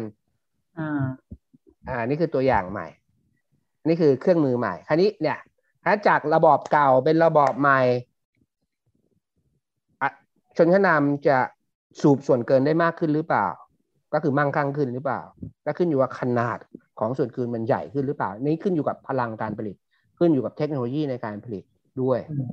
[0.79, 1.05] อ่า
[1.89, 2.89] อ่านี่คือตัวอย่างใหม่
[3.89, 5.39] นี่คือเครื่องมือใหม่คราวนี้เนี่ย
[5.89, 7.81] ถ้าจากระบอบเก่าเป็นระบอบใหม่
[10.03, 10.11] อะ
[10.57, 11.39] ชนชั้นนำจะ
[12.01, 13.47] สูบส่วนเกินได้มากขึ้นหรือเปล่า
[14.13, 15.21] ก็คือมั่งคั่งขึ้นหรือเปล่า
[15.67, 16.59] ก็ขึ้นอยู่ว่าขนาด
[16.99, 19.77] ของส่วนเกินมันใหญ่ขึ้นหรือเปล่า นี่ขึ้นอยู่กับพลังการผลิต
[20.19, 21.65] ขึ้นอยู่กับเทคโนโลยีในการผลิต
[22.03, 22.49] ด้วยอืม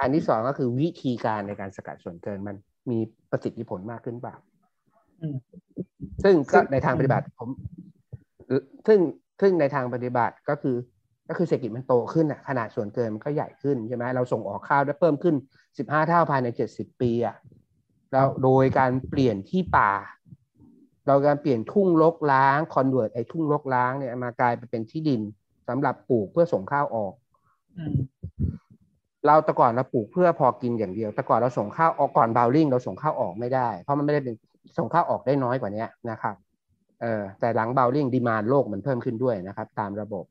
[0.00, 2.56] อันที่สองก็คือวิธีการในการสกัดส่วนเกินมัน
[2.90, 2.98] มี
[3.30, 4.36] ประสิทธิผลมากขึ้นเปล่า
[5.20, 5.36] อืม
[6.24, 7.48] ซึ่งก็ซึ่งในทางปฏิบัติผม
[8.46, 8.98] เอ่อซึ่ง
[9.40, 10.76] ซึ่งในทางปฏิบัติก็คือ
[11.30, 15.34] ก็คือเศรษฐกิจมันโตขึ้นอะขนาดส่วนเกินมันก็ใหญ่ขึ้นใช่ไหมเราส่งออกข้าวได้เพิ่มขึ้น
[15.78, 17.36] สิบห้าเท่าภายในเจ็ดสิบปีอะ
[18.12, 19.92] แล้วโดยการเปลี่ยนที่ป่า
[21.06, 25.20] เราการเปลี่ยนทุ่งรกร้าง convert ไอ้ทุ่งรกร้างเนี่ยมากลายไปเป็นที่ดิน
[25.68, 27.12] สำหรับปลูกเพื่อส่งข้าวออก
[27.78, 27.96] อืม
[29.26, 34.34] เราแต่ก่อนเราปลูกเพื่อพอกินอย่างเดียว แต่ก่อนเราส่งข้าวออกก่อนเบาว์ริงเราส่งข้าวออกไม่ได้ เพราะมันไม่ได้เป็น
[34.78, 36.34] ส่งข้าวออกได้น้อยกว่านี้นะครับ
[37.02, 40.24] เออแต่หลังเบาว์ริง demand โลกมันเพิ่มขึ้นด้วยนะครับ ตามระบบ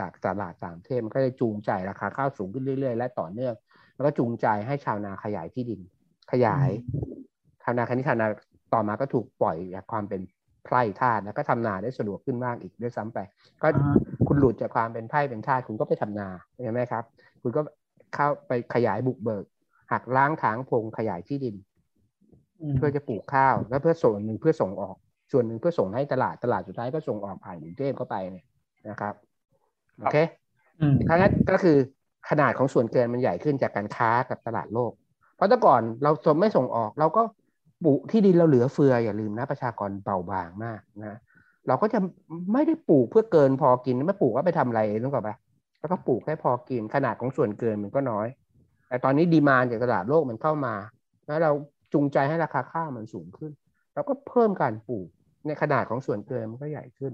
[0.00, 3.54] จากตลาดต่างประเทศมันก็เลยจูงใจราคาข้าวสูงขึ้นเรื่อยๆ และต่อเนื่อง
[3.94, 5.80] แล้วก็จูงใจให้ชาวนาขยายที่ดิน
[6.32, 6.68] ขยาย
[7.62, 8.26] ชาวนาคณิชาวนา
[8.74, 10.20] ต่อมาก็ถูกปล่อยจากความเป็น
[10.64, 13.18] ไพร่ทาสแล้วก็ทำนาได้สะดวกขึ้นมากอีกด้วยซ้ำไป
[13.62, 13.96] ก็อ่าฮะ
[14.28, 16.28] คุณหลุดจากความเป็นไพร่เป็นทาสคุณก็ไปทำนา
[16.64, 17.04] ใช่ไหมครับ
[17.42, 17.60] คุณก็
[18.14, 19.44] เข้าไปขยายบุกเบิก
[19.92, 21.56] หักล้างถางพงขยายที่ดิน
[22.60, 24.96] อืมเพื่อจะปลูกข้าว แล้วเพื่อส่วนหนึ่งเพื่อส่งออก
[25.32, 28.44] ส่วนหนึ่งเพื่อส่งให้ตลาดตลาดสุดท้ายก็ส่งออกผ่านกรุงเทพเข้าไปเนี่ย
[28.88, 29.14] นะครับ
[29.98, 30.16] โอเค
[30.80, 31.76] อืมครั้งนั้นก็คือ
[32.30, 34.92] ขนาดของส่วนเกินมันใหญ่ขึ้นจากการค้ากับตลาดโลก
[35.36, 37.22] เพราะแต่ก่อนเราไม่ส่งออก เราก็
[37.84, 41.18] ปลูกที่ดินเราเหลือเฟืออย่าลืมนะประชากรเบาบางมากนะ
[41.68, 41.98] เราก็จะ
[42.52, 45.36] ไม่ได้ปลูกเพื่อเกินพอกินไม่ปลูกว่าไปทำอะไรนึกออกปะ
[45.80, 48.26] แล้วก็ปลูกแค่พอกินขนาดของส่วนเกินมันก็น้อย
[48.88, 50.74] แต่ตอนนี้ดีมานจากตลาดโลกมันเข้ามา
[51.26, 51.50] แล้วเรา
[51.92, 53.52] จูงใจให้ราคาข้าวมันสูงขึ้น
[53.94, 55.08] เราก็เพิ่มการปลูก
[55.46, 57.12] ในขนาดของส่วนเกินมันก็ใหญ่ขึ้น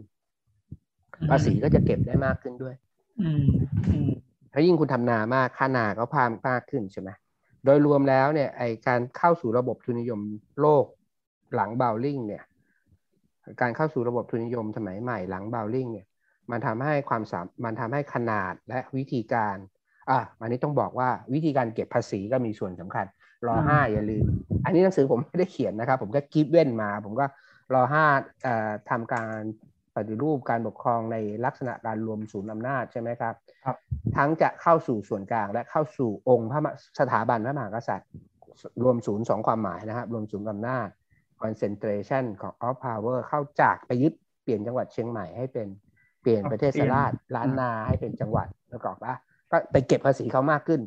[1.30, 2.74] ภาษีก็จะเก็บได้มากขึ้นด้วย
[3.20, 3.46] อืม
[3.90, 4.10] อืม
[4.52, 7.10] ถ้ายิ่งคุณทำนามากค่านาก็พามมากขึ้นใช่ไหม
[7.64, 10.20] โดยรวมแล้วเนี่ยไอการเข้าสู่ระบบทุนนิยม
[10.60, 10.84] โลก
[11.54, 12.42] หลังบาวลิงเนี่ย
[13.60, 16.06] การเข้าสู่ระบบทุนนิยมสมัยใหม่หลังบาวลิงเนี่ย
[16.50, 19.56] มันทำให้ความสามมันทำให้ขนาดและวิธีการ
[20.10, 23.06] อะอันนี้ต้องบอกว่าวิธีการเก็บภาษีก็มีส่วนสำคัญ
[23.46, 24.24] รอห้าอย่าลืม
[24.64, 27.26] อันนี้หนังสือผมไม่ได้เขียนนะครับ ผมก็กิฟเว้นมา ผมก็
[27.74, 28.04] รอห้า
[28.42, 29.40] เอ่อทำการ
[29.96, 33.76] ปฏิรูปการปกครองในลักษณะการรวมศูนย์อำนาจใช่ไหมครับครับ
[34.16, 38.08] ทั้งจะเข้าสู่ส่วนกลางและเข้าสู่องค์พระมหาสถาบันพระมหากษัตริย์
[38.82, 40.88] รวมศูนย์สองความหมายนะครับรวมศูนย์อำนาจ
[41.42, 45.68] concentration ของ of power เข้าจากไปยึดเปลี่ยนจังหวัดเชียงใหม่ให้เป็น
[46.22, 49.14] เปลี่ยนประเทศสราชล้านนาให้เป็นจังหวัดแล้วก็ปะ
[49.50, 50.80] ก็ไปเก็บภาษีเขามากขึ้น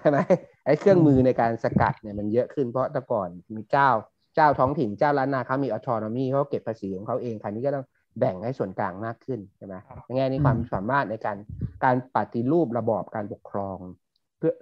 [0.00, 0.18] ใช่ไหม
[0.64, 3.90] ไอ้เครื่องมือในการสกัดเนี่ยมันเยอะขึ้นเพราะแต่ก่อนมีเจ้า
[4.36, 7.84] เจ้าท้องถิ่นเจ้าล้านนาเขามีออโตนมีเขาเก็บภาษีของเขาเองคราวนี้ก็ต้อง
[8.18, 11.36] แบ่งให้ส่วนกลางมากขึ้นใช่ไหมในแง่นี้ความสามารถในการ
[11.84, 13.78] การปฏิรูประบอบการปกครอง
[14.38, 14.52] เพื่อ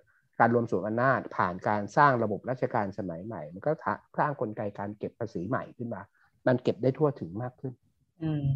[0.41, 3.71] การรวมส่วนอำนาจผ่านการสร้างระบบราชการสมัยใหม่ มันก็
[4.19, 6.03] สร้างกลไกการเก็บภาษีใหม่ขึ้นมา
[6.47, 7.73] มันเก็บได้ทั่วถึงมากขึ้น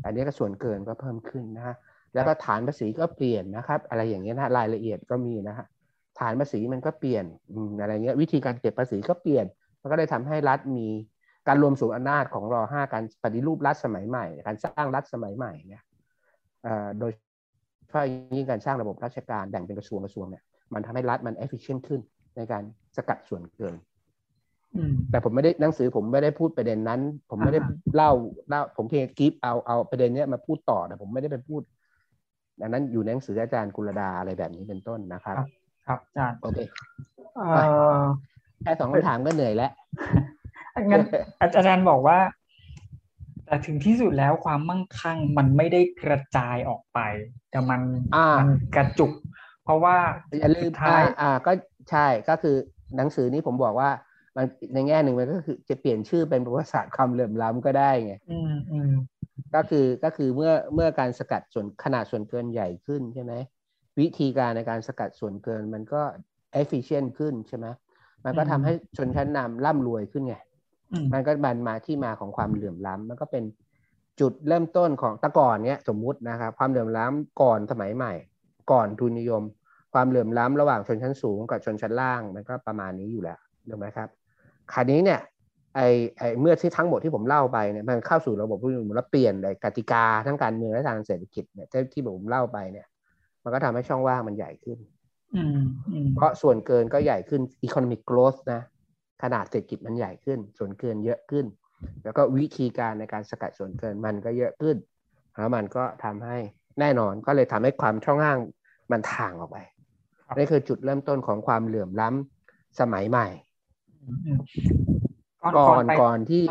[0.04, 1.76] อันนี้ก็ส่วนเกินก็เพิ่มขึ้นนะฮะ
[2.14, 5.66] แล้วก็ฐานภาษีก็เปลี่ยนนะครับ อะไรอย่างเงี้ยนะรายละเอียดก็มีนะฮะ
[6.20, 7.24] ฐานภาษีมันก็เปลี่ยน
[7.80, 9.46] อะไรเงี้ยวิธีการเก็บภาษีก็เปลี่ยน
[9.80, 10.86] มันก็ได้ทำให้รัฐมี
[11.48, 15.82] การรวมสูงอำนาจของรอห้าการปฏิรูปรัฐสมัยใหม่ การสร้างรัฐสมัยใหม่เนี่ย
[17.00, 18.04] โดยเฉพาะ
[18.36, 20.42] ยิ่งการสร้างระบบราชการแบ่งเป็นกระทรวงกระทรวงเนี่ย
[20.74, 22.00] มันทำให้รัฐมันเอฟฟิเชนต์ขึ้น
[22.36, 22.62] ในการ
[22.96, 23.74] สกัดส่วนเกิน
[25.10, 27.60] แต่ผมไม่ได้หนังสือผมไม่ได้พูดประเด็นนั้น ผมไม่ได้
[27.94, 28.12] เล่า
[28.48, 31.62] เล่าผมเพียงกิฟเอาเอาประเด็นเนี้ยมาพูดต่อแต่ผมไม่ได้ไปพูด
[32.60, 35.36] ดังนั้นอยู่ในหนังสืออาจารย์กุลดาอะไรแบบนี้เป็นต้นนะครับ
[35.86, 36.58] ครับอาจารย์โอเค
[38.62, 39.72] แค่สองคำถามก็เหนื่อยแล้ว
[40.90, 41.04] งั้น
[41.40, 42.18] อาจารย์บอกว่า
[43.46, 46.98] แต่ถึงที่สุดแล้วความมั่งคั่งมันไม่ได้กระจายออกไป
[47.50, 47.80] แต่มัน
[48.38, 49.12] มันกระจุก
[49.64, 49.96] เพราะว่า
[50.38, 51.52] อย่าลืมท้ายอ่า ก็
[51.90, 52.56] ใช่ก็คือ
[52.96, 53.90] หนังสือนี้ผมบอกว่า
[54.36, 58.14] มันในแง่หนึ่งมันก็คือจะเปลี่ยนชื่อเป็นประวัติศาสตร์ความเหลื่อมล้ำก็ได้ไง
[59.54, 63.32] ก็คือก็คือเมื่อเมื่อการสกัดส่วนขนาดส่วนเกินใหญ่ขึ้นใช่ไหม
[64.00, 66.02] วิธีการในการสกัดส่วนเกินมันก็
[66.60, 67.66] efficient ขึ้นใช่ไหม
[68.28, 70.36] มันก็ทำให้ชนชั้นนำร่ำรวยขึ้นไง
[71.12, 73.44] มันก็บันมาที่มาของความเหลื่อมล้ำมันก็เป็น
[74.20, 78.12] จุดเริ่มต้นของตะก่อนเนี้ยสมมุตินะครับ ความเหลื่อมล้ำก่อนสมัยใหม่
[78.72, 79.42] ก่อนทุนนิยม
[79.94, 83.38] ความเหลื่อมล้ำระหว่างชนชั้นสูงกับชนชั้นล่างมันก็ประมาณนี้อยู่แล้ว
[83.70, 84.08] ถูกไหมครับ
[84.72, 85.20] คราวนี้เนี่ย
[85.76, 85.80] ไอ
[86.18, 92.86] ไอเมื่อที่ทั้งหมดที่ผมเล่าไปเนี่ยมันเข้าสู่ระบบผู้นำแล้วเปลี่ยนในกติกาทั้งการเมืองและทางเศรษฐกิจเนี่ยที่ผมเล่าไปเนี่ย
[93.42, 94.78] มันก็ทำให้ช่องว่างมันใหญ่ขึ้น
[96.16, 98.60] เพราะส่วนเกินก็ใหญ่ขึ้น economic growth นะ
[99.22, 101.46] ขนาดเศรษฐกิจมันใหญ่ขึ้น ส่วนเกินเยอะขึ้น
[102.04, 104.76] แล้วก็วิธีการในการสกัดส่วนเกินมันก็เยอะขึ้น
[105.36, 106.38] แล้วมันก็ทำให้
[106.80, 108.38] แน่นอนก็เลยทำให้ความช่องว่าง
[108.92, 109.58] มันถ่างออกไป
[110.36, 113.26] นี่คือจุดเริ่มต้นของความเหลื่อมล้ำสมัยใหม่
[115.56, 116.42] ก่อนก่อนที่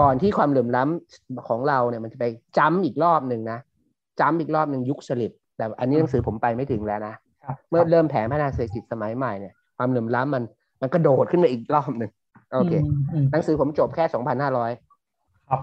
[0.00, 2.24] ก่อนที่ความเหลื่อมล้ำของเราเนี่ยมันจะไป
[2.58, 3.58] จ้ำอีกรอบหนึ่งนะ
[4.20, 7.14] จ้ำอีกรอบหนึ่งยุคสลิปแต่อันนี้หนังสือผมไปไม่ถึงแล้วนะ
[7.70, 10.44] เมื่อเริ่มแผนพัฒนาเศรษฐกิจสมัยใหม่เนี่ยความเหลื่อมล้ำมัน
[10.80, 12.12] มันกระโดดขึ้นมาอีกรอบหนึ่ง
[12.54, 12.72] โอเค
[13.32, 14.70] หนังสือผมจบแค่สองพันห้าร้อย
[15.48, 15.60] ครับ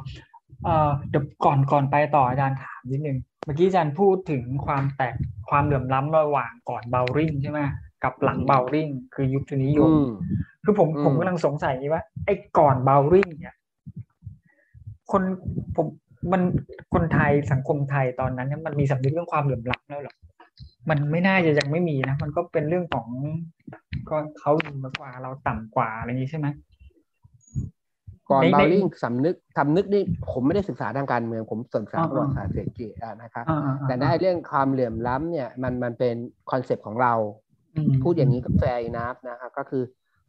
[0.63, 5.15] เอ่อเดี๋ยวก่อนก่อนไปต่ออาจารย์ถามนิดนึงเมื่อกี้อาจารย์พูดถึงความแตก
[5.49, 7.59] ความเหลื่อมล้ำระหว่างก่อนเบลริงใช่ไหม
[8.03, 9.91] กับหลังเบลริงคือยุคทุนิยม
[10.63, 13.55] คือผมผมกำลังสงสัยว่าไอ้ก่อนเบลริงเนี่ย
[15.11, 15.23] คน
[15.75, 15.87] ผม
[16.31, 16.41] มัน
[16.93, 20.13] คนไทยสังคมไทยตอนนั้นเนี่ยมันมีสำนึกเรื่องความเหลื่อมล้ำแล้วหรอ
[20.89, 23.07] มันไม่น่าจะยังไม่มีนะ มันก็เป็นเรื่องของ
[24.09, 26.47] ก็เขาดีมากกว่าเราต่ำกว่าอะไรอย่างนี้ใช่ไหม
[28.29, 33.45] ก่อนเบาว์ริงสำนึกสำนึกนี่ผมไม่ได้ศึกษาทางการเมือง ผมศึกษาประวัติศาสตร์เศรษฐกิจนะครับ
[33.87, 36.15] แต่ในเรื่องความเหลื่อมล้ำเนี่ยมันมันเป็น
[36.51, 37.13] concept ของเรา
[38.03, 39.83] พูดอย่างนี้ก็แฟร์นับนะครับก็คือ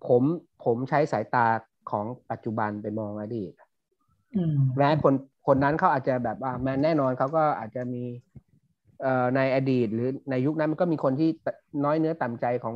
[0.07, 0.23] ผม
[0.65, 1.47] ผมใช้สายตา
[1.91, 3.53] ของปัจจุบันไปมองอดีต
[4.77, 5.15] แม้คน
[5.47, 8.03] คนนั้นเขาอาจจะแบบว่าแม้แน่นอนเขาก็อาจจะมี
[9.37, 11.29] ในอดีตหรือในยุคนั้นมันก็มีคนที่
[11.85, 12.75] น้อยเนื้อต่ำใจของ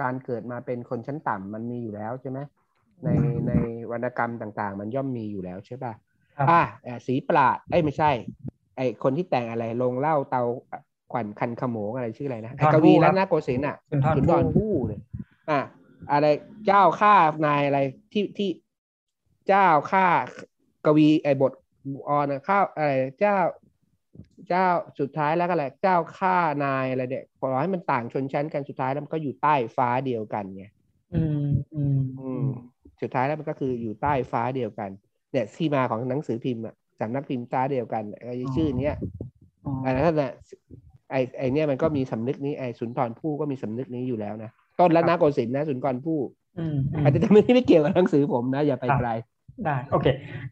[0.00, 2.38] การเกิดมาเป็นคนชั้นต่ำมันมีอยู่แล้วใช่ไหม
[3.04, 3.08] ใน
[3.48, 3.52] ใน
[3.92, 5.92] วรรณกรรมต่างๆ มันย่อมมีอยู่แล้วใช่ป่ะ
[6.48, 6.60] อ่า
[7.06, 8.10] สีปราดไอ้ไม่ใช่
[8.76, 10.42] ไอ้คนที่แต่งอะไรลงเล่าเตา
[11.12, 13.76] ขวัญคันขโมงอะไรชื่ออะไรนะไอ้กวีแล้วนะโกศินอะ
[14.16, 15.00] สุนทรภู่เลย
[15.50, 15.58] อ่า
[16.12, 16.26] อะไร
[16.66, 17.14] เจ้าฆ่า
[17.46, 17.78] นายอะไร
[18.12, 18.50] ที่ที่
[19.48, 20.06] เจ้าฆ่า
[20.86, 21.52] กวีไอ้บท
[22.08, 23.36] ออนข้าวอะไรเจ้า
[24.48, 24.66] เจ้า
[25.00, 30.64] สุดท้ายแล้วก็แหละเจ้าข้านายอะไรเนี่ยขอให้มันต่างชนชั้นกันสุดท้ายแล้วมันก็อยู่ใต้ฟ้าเดียวกันไง
[31.14, 32.46] อืมอืมอืม
[33.02, 34.90] สุดท้ายแล้วมันก็คืออยู่ใต้ฟ้าเดียวกัน
[35.32, 38.94] เนี่ยที่มาของหนังสือพิมพ์อะสำนักพิมพ์ตาเดียวกันไอ้ชื่อเนี้ย
[39.84, 40.32] อันนั้นแหละ
[41.10, 46.20] ไอ้ไอ้เนี่ยมันก็มีสำนึกนี้ไอ้สุนทรภู่ก็มีสำนึกนี้อยู่แล้วนะต้นและนาโกศินนะสุนทรภู่
[47.04, 49.10] อาจจะไม่ไม่เกี่ยวกับหนังสือผมนะ อย่าไปไกล
[49.64, 50.06] ได้ โอเค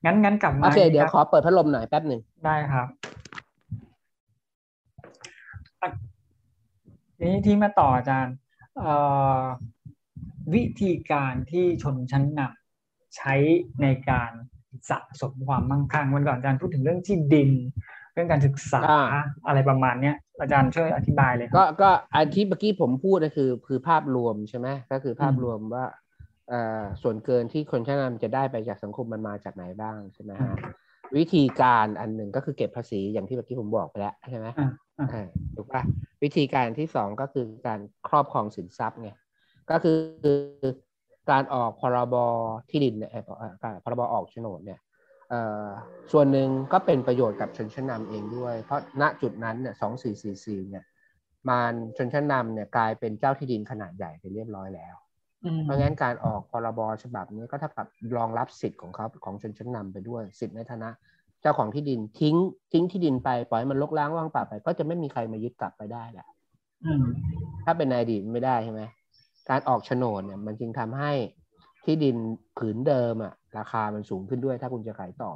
[0.04, 2.86] งั้นงั้นกลับมาโอเคเดี๋ยวขอเปิดพัดลมหน่อยแป๊บหนึ่งได้ครับ
[7.16, 8.34] ทีนี้ที่มาต่ออาจารย์
[10.54, 13.34] วิธีการที่ชนชั้นนำใช้
[13.82, 14.30] ในการ
[14.90, 17.50] สะสมความมั่งคั่งวันก่อนอาจารย์พูดถึงเรื่องที่ดิน
[18.14, 18.82] เรื่องการศึกษา
[19.46, 25.84] อะไรประมาณเนี้ยอาจารย์ช่วยอธิบายเลยก็ก็อันที่เมื่อกี้ผมพูดก็คือ คือภาพรวมใช่ไหมก็คือภาพรวมว่า
[27.02, 30.54] ส่วนเกินที่คนชั้นนำจะได้ไปจากสังคมมันมาจากไหนบ้างใช่ไหมฮะ
[31.16, 34.46] วิธีการอันหนึ่งก็คือเก็บภาษีอย่างที่เมื่อกี้ผมบอกไปแล้วใช่ไหม
[35.56, 35.82] ถูกป่ะ
[36.22, 39.10] วิธีการที่สองก็คือการครอบครองสินทรัพย์ไง
[39.70, 39.96] ก็คือ
[41.30, 42.14] การออกพรบ
[42.70, 43.10] ที่ดินเนี่ย
[43.84, 44.80] พรบออกโฉนดเนี่ย
[46.12, 50.84] ส่วนหนึ่งก็เป็นประโยชน์กับชนชั้นนาเองด้วย เพราะณจุดนั้นเนี่ยสองสี่สี่สี่เนี่ย
[51.48, 54.94] มันชนชั้นนำเนี่ยกลายเป็นเจ้าที่ดินขนาดใหญ่ไปเรียบร้อยแล้ว
[55.64, 57.86] เพราะงั้นการออกพรบฉบับนี้ก็เท่ากับ
[58.16, 60.90] รองรับสิทธิ์ของเขาของชนชั้นนำไปด้วย สิทธิ์ในฐานะ
[61.42, 62.36] เจ้าของที่ดินทิ้ง
[62.72, 66.26] ทิ้งที่ดินไปปล่อยมันลกล้างว่างเปล่าไป ก็จะไม่มีใครมายึดกลับไปได้แหละ
[67.64, 68.82] ถ้าเป็นในอดีตไม่ได้ใช่ไหม
[69.48, 71.12] การออกโฉนดเนี่ย มันจึงทำให้
[71.84, 72.16] ที่ดิน
[72.58, 75.32] ผืนเดิมอะราคามันสูงขึ้นด้วย ถ้าคุณจะขายต่อ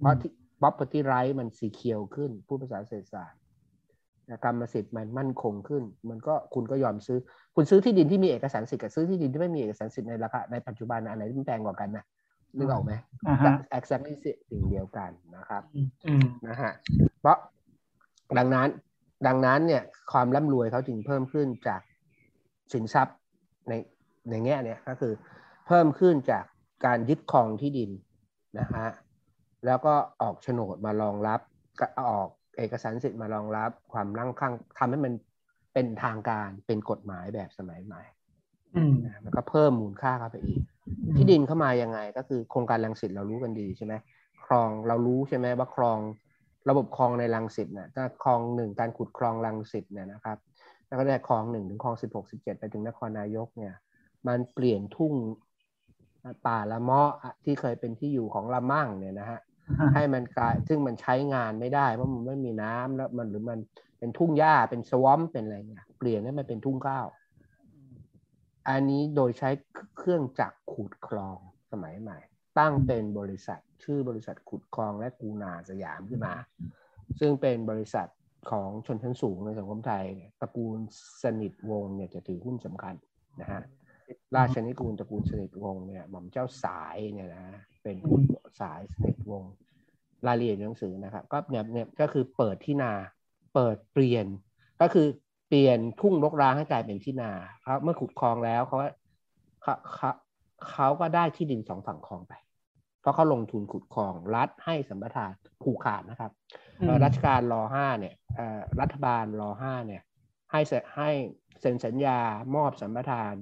[0.00, 3.40] เพราะที่ property right มันสีเขียวขึ้นผู้ภาษาเศรษฐศาสตร์
[4.44, 7.18] กรรมสิทธิ์มันมั่นคงขึ้น มันก็คุณก็ยอมซื้อ
[7.56, 12.04] คุณซื้อที่ดินที่มีเอกสารสิทธิ์กับซื้อที่ดินที่ไม่มีเอกสารสิทธิ์ในราคาในปัจจุบันอันไหนที่แพงกว่ากันนะ
[12.58, 12.92] นึกออกไหม
[13.78, 14.14] exactly
[14.50, 15.62] สิ่งเดียวกันนะครับ
[16.48, 16.72] นะฮะ
[17.20, 17.38] เพราะ
[18.38, 18.68] ดังนั้น
[19.26, 21.80] ดังนั้นเนี่ยความร่ำรวยเขาจึงเพิ่มขึ้นจาก
[22.72, 23.16] สินทรัพย์
[23.68, 23.72] ใน
[24.30, 25.12] ในแง่เนี่ยก็คือ
[25.66, 26.44] เพิ่มขึ้นจาก
[26.86, 27.90] การยึดครองที่ดิน
[28.58, 28.88] นะฮะ
[29.66, 31.40] แล้วก็ออกโฉนดมารองรับ
[32.10, 35.12] ออกเอกสารสิทธิ์มารองรับความรั่งคั่งทำให้มัน
[35.72, 38.02] เป็นทางการเป็นกฎหมายแบบสมัยใหม่
[39.22, 40.62] แล้วก็เพิ่มมูลค่าเข้าไปอีก
[41.16, 43.94] ที่ดินเข้ามายังไง ก็คือโครงการลังสิตเรารู้กันดีใช่ไหม
[44.46, 45.98] คลองเรารู้ใช่ไหมว่าคลอง
[46.68, 50.38] ระบบคลองในลังสิตเนี่ยถ้าคลองหนึ่งการขุดคลองลังสิตเนี่ยนะครับ
[50.86, 53.74] แล้วก็ได้คลองหนึ่งถึงคลองสิบหกสิบเจ็ดไปถึงนครนายกเนี่ย
[54.28, 55.14] มันเปลี่ยนทุ่ง
[56.46, 57.10] ป่าละเมาะ
[57.44, 59.40] ที่เคยเป็นที่อยู่ของละมั่งเนี่ยนะฮะ
[59.94, 63.58] ให้มันกลายซึ่งมันใช้งานไม่ได้เพราะมันไม่มีน้ำแล้วมันหรือมัน
[63.98, 67.06] เป็นทุ่งหญ้าเป็นสวอมเป็นอะไรเงี้ยเปลี่ยนให้มันเป็นทุ่งข้าว
[68.68, 69.50] อันนี้โดยใช้
[69.98, 71.38] เครื่องจักร ขุดคลอง
[71.72, 72.18] สมัยใหม่
[72.58, 76.34] ตั้งเป็นบริษัทชื่อบริษัทขุดคลองและกูนาสยามขึ้นมา
[77.20, 78.08] ซึ่งเป็นบริษัท
[78.50, 80.04] ของชนชั้นสูงในสังคมไทย
[80.40, 80.78] ตระกูล
[81.22, 82.94] สนิทวงเนี่ยจะถือหุ้นสำคัญ
[83.40, 83.62] นะฮะ
[84.36, 87.44] ราชนิกูลตระกูลสนิทวงเนี่ยหม่อมเจ้าสายเนี่ยนะ
[87.82, 88.18] เป็นผู้
[88.60, 89.42] สายสนิทวง
[90.26, 92.92] รายละเอียดหนังสือนะครับ ก็เนี่ยเนี่ยก็คือเปิดที่นา
[93.54, 94.26] เปิดเปลี่ยน
[94.80, 95.06] ก็คือ
[95.48, 97.30] เปลี่ยนทุ่งรกร้างให้กลายเป็นที่นา
[97.62, 98.78] เขาเมื่อขุดคลองแล้วเขา
[99.62, 100.10] เขา
[100.70, 102.32] เขาเขาก็ได้ที่ดินสองฝั่งคลองไป
[103.00, 106.32] เพราะเขาลงทุนขุดคลองรัฐให้สัมปทานผูกขาดนะครับ
[107.04, 108.14] รัชการรอห้าเนี่ย
[108.80, 110.02] รัฐบาลรอห้าเนี่ย
[110.50, 110.60] ให้
[110.96, 111.10] ให้
[111.60, 112.18] เซ็นสัญญา
[112.54, 113.32] มอบสัมปทาน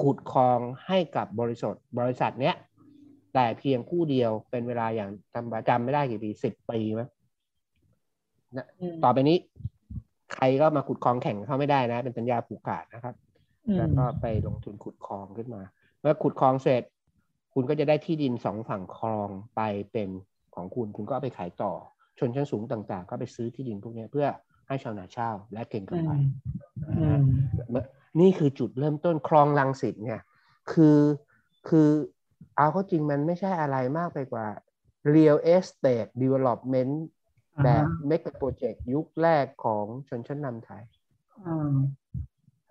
[0.00, 2.56] ขุดคลองให้กับบริษัทบริษัทเนี้ย
[3.34, 7.08] แต่เพียงผู้เดียวเป็นเวลาอย่างจำจำไม่ได้กี่ปีสิบปีมั้ย
[9.04, 9.38] ต่อไปนี้
[10.34, 13.14] ใครก็มาขุดคลองแข่งเขาไม่ได้นะ เป็นสัญญาผูกขาดนะครับ
[13.78, 15.62] แล้วก็ไปลงทุนขุดคลองขึ้นมา
[16.00, 16.82] เมื่อขุดคลองเสร็จ
[17.54, 19.60] คุณก็จะได้ที่ดินสองฝั่งคลองไป
[19.92, 20.08] เป็น
[20.54, 21.72] ของคุณคุณก็ไปขายต่อ
[22.18, 24.26] ชนชั้นสูงต่าง ๆ ก็ไปซื้อที่ดินพวกนี้เพื่อ
[24.68, 26.12] ให้ชาวนาเช่าและเก่งกำไร
[28.20, 30.20] นี่คือจุดเริ่มต้นคลองลังสิตเนี่ย
[30.72, 30.98] คือ
[31.68, 31.88] คือ
[32.56, 34.46] เอาเข้าจริงมันไม่ใช่อะไรมากไปกว่า
[35.14, 36.94] real estate development
[37.64, 40.82] แบบ mega project ยุคแรกของชนชั้นนำไทย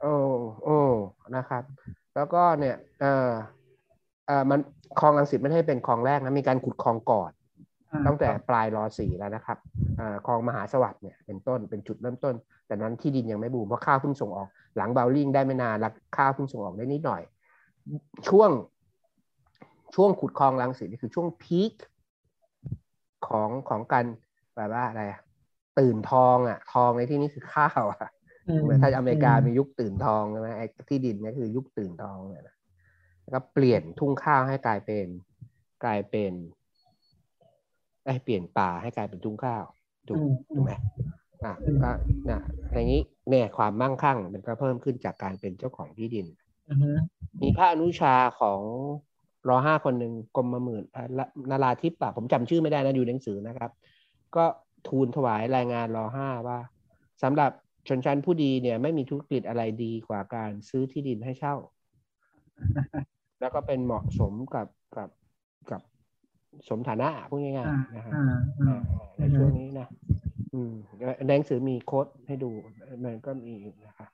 [0.01, 0.15] โอ้
[0.63, 0.79] โอ้
[1.35, 1.63] นะครับ
[2.17, 3.32] แล้วก็เนี่ยเออ
[4.27, 4.60] เออมัน
[4.99, 7.32] คลองลังสิตไม่ใช่เป็นคลองแรกนะมีการขุดคลองก่อน
[8.08, 9.58] ตั้งแต่ปลายรอสี่แล้วนะครับ
[9.99, 12.36] อคลองมหาสวัสดิ์เนี่ยเป็นต้นเป็นจุดเริ่มต้น
[12.67, 17.21] แต่นั้นที่ดินยังไม่บูมเพราะข้าวเพิ่งส่งออก หลังเบลลิงได้ไม่นานแล้วข้าวเพิ่งส่งออกได้นิดหน่อย
[18.27, 18.49] ช่วง
[19.95, 21.73] ช่วงขุดคลองลังสิตนี่คือช่วงพีค
[23.27, 24.06] ของของการ
[24.56, 25.03] แบบว่าอะไร
[25.80, 28.16] ตื่นทองอะ ทองในที่นี้คือข้าวอะเหมือน
[28.81, 32.55] ถ้าอเมริกามียุคตื่นทองใช่ไหมไอ้ที่ดินนี่คือยุคตื่นทองเนี่ยนะ
[33.21, 35.07] แล้วก็เปลี่ยนทุ่งข้าวให้กลายเป็น
[35.83, 36.33] กลายเป็น
[38.05, 39.63] ไอ้เปลี่ยนป่าให้กลายเป็นทุ่งข้าว
[40.07, 40.17] ถูก
[40.55, 40.73] ถูกไหม
[41.45, 41.91] อะก็
[42.29, 42.41] นะ
[42.73, 46.27] ในนี้เนี่ยความมั่งคั่ง มันก็เพิ่มขึ้นจากการเป็นเจ้าของที่ดิน
[47.41, 48.62] มีพระอนุชาของ
[49.49, 50.83] รอห้าคนหนึ่งกรมมหมื่น
[51.51, 53.71] นาราทิพย์ปะผมจำชื่อไม่ได้นะอยู่หนังสือนะครับ
[54.36, 54.45] ก็
[54.88, 56.60] ทูลถวายรายงานรอห้าว่า
[57.23, 57.51] สำหรับ
[57.89, 61.56] ชนชั้นผู้ดีเนี่ยไม่มีธุรกิจอะไรดีกว่าการซื้อที่ดินให้เช่า
[63.39, 65.10] แล้วก็เป็นเหมาะสมกับกับ
[65.71, 65.82] กับ
[66.69, 68.12] สมฐานะพูดง่ายๆนะฮะ
[69.17, 69.88] ในช่วงนี้นะ
[70.54, 70.73] อืม
[71.28, 72.52] ในหนังสือมีโค้ดให้ดู
[73.04, 73.56] มันก็มี
[73.88, 74.10] นะครับ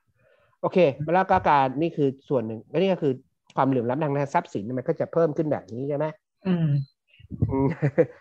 [0.60, 0.78] โอเค
[1.14, 3.12] แล้วก็การนี่คือส่วนหนึ่งและนี่ก็คือ
[3.56, 6.06] ความเหลื่อมล้ำทางทรัพย์สินมันก็จะเพิ่มขึ้นแบบนี้ใช่ไหม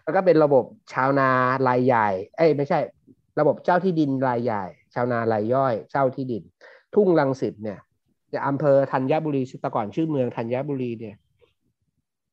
[0.03, 0.63] แล้วก็เป็นระบบ
[0.93, 1.29] ชาวนา
[1.67, 2.79] รายใหญ่ เอ้ยไม่ใช่
[3.39, 6.43] ระบบเจ้าที่ดินรายใหญ่ ชาวนารายย่อยเจ้าที่ดิน
[6.95, 7.79] ทุ่งลังสิตเนี่ย
[8.47, 11.15] อำเภอธัญบุรีแต่ก่อนชื่อเมืองธัญบุรีเนี่ย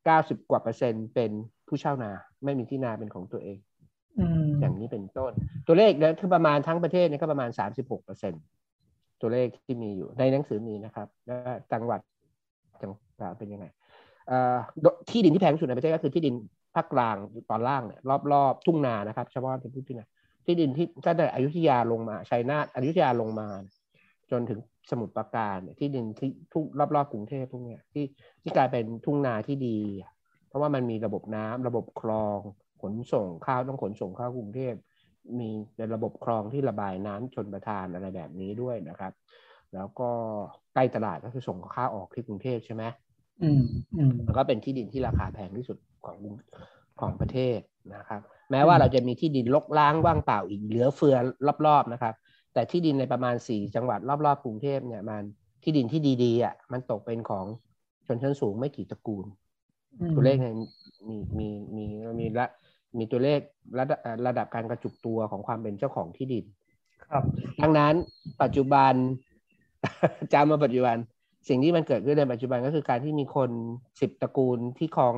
[0.05, 1.31] เก้าสิบกว่าเปอร์เซ็นต์เป็น
[1.69, 2.11] ผู้เช่านา
[2.45, 3.59] ไม่มีที่นาเป็นของตัวเอง
[4.61, 5.33] อย่างนี้เป็นต้น
[5.67, 8.43] ตัวเลขเนี่ยคือประมาณทั้งประเทศเนี่ยก็ประมาณสามสิบหกเปอร์เซ็นต์
[9.21, 12.01] ตัวเลขที่มีอยู่ในหนังสือมีนะครับว่าจังหวัด
[12.81, 13.01] จังหวัด
[13.39, 13.67] เป็นยังไง
[15.11, 16.35] ที่ดินที่แพงที่สุดในประเทศก็คือที่ดิน
[16.75, 17.17] ภาคกลาง
[17.51, 18.01] ตอนล่างเนี่ย
[18.33, 20.07] รอบๆทุ่งนานะครับเฉพาะเป็นที่นา
[20.45, 23.49] ที่ดินที่ตั้งแต่อยุธยาลงมาชัยนาทอยุธยาลงมา
[24.31, 28.05] จนถึงสมุทรปราการที่ดินที่ทุ่งรอบๆกรุงเทพพวกเนี้ยที่
[28.43, 29.79] ที่กลายเป็นทุ่งนาที่ดี
[30.49, 32.39] เพราะว่ามันมีระบบน้ำระบบคลอง
[32.83, 34.75] ขนส่งข้าวต้องขนส่งข้าวกรุงเทพ
[35.39, 39.13] มีเป็นระบบคลองที่ระบายน้ำชนประทานอะไรแบบนี้ด้วยนะครับ
[39.75, 40.11] แล้วก็
[40.75, 42.85] ใกล้ตลาดก็คือส่งข้าวออกที่กรุงเทพใช่ไหม
[43.43, 43.63] อืม
[43.97, 46.17] อืมแล้วก็เป็นที่ดินที่ราคาแพงที่สุดของ
[47.01, 47.59] ของประเทศ
[47.95, 51.17] นะครับแม้ว่าเราจะมีที่ดินลกล้างว่างเปล่าอีกเหลือเฟือ
[51.67, 52.15] รอบๆนะครับ
[52.55, 55.23] แต่ที่ดินในประมาณสี่จังหวัดรอบๆกรุงเทพเนี่ยมัน
[55.63, 57.47] ที่ดินที่ดีๆอะมันตกเป็นของ
[58.07, 59.27] ชนชั้นสูงไม่กี่ตระกูล
[60.15, 60.55] ตัวเลขเนี่ย
[61.09, 61.85] มีมีมี
[62.21, 62.47] มีละ
[62.99, 63.41] มีตัวเลข
[63.79, 66.45] ระดับระดับการกระจุกตัวของความเป็นเจ้าของที่ดิน
[67.07, 67.25] ครับ
[67.63, 67.95] ดังนั้น
[68.43, 68.95] ปัจจุบัน
[70.33, 70.97] จำมาปัจจุบัน
[71.49, 73.51] สิ่งที่มันเกิดขึ้นในปัจจุบันก็คือการที่มีคน
[74.01, 75.15] สิบตระกูลที่ครอง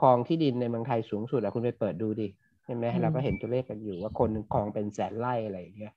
[0.00, 2.28] ครองที่ดินในเมืองไทยสูงสุดอะคุณไปเปิดดูดิ
[2.64, 5.94] ใช่ไหมเราก็เห็นตัวเลขกันอยู่ว่าคนครองเป็นแสนไร่อะไรอย่างเงี้ย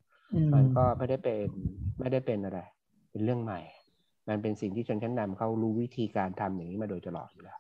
[0.54, 1.48] มันก็ไม่ได้เป็น
[2.00, 2.60] ไม่ได้เป็นอะไร
[3.12, 3.62] เป็นเรื่องใหม่
[4.30, 7.60] มันเป็นสิ่งที่ชนชั้นนำเขารู้วิธีการทำอย่างนี้มาโดยตลอดอยู่แล้ว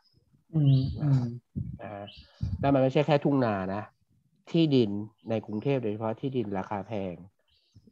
[0.54, 1.21] อืมอืม
[1.82, 2.06] นะฮะ
[2.60, 3.82] แล้วมันไม่ใช่แค่ทุ่งนานะ
[4.51, 4.91] ที่ดิน
[5.30, 7.15] ในกรุงเทพโดยเฉพาะที่ดินราคาแพง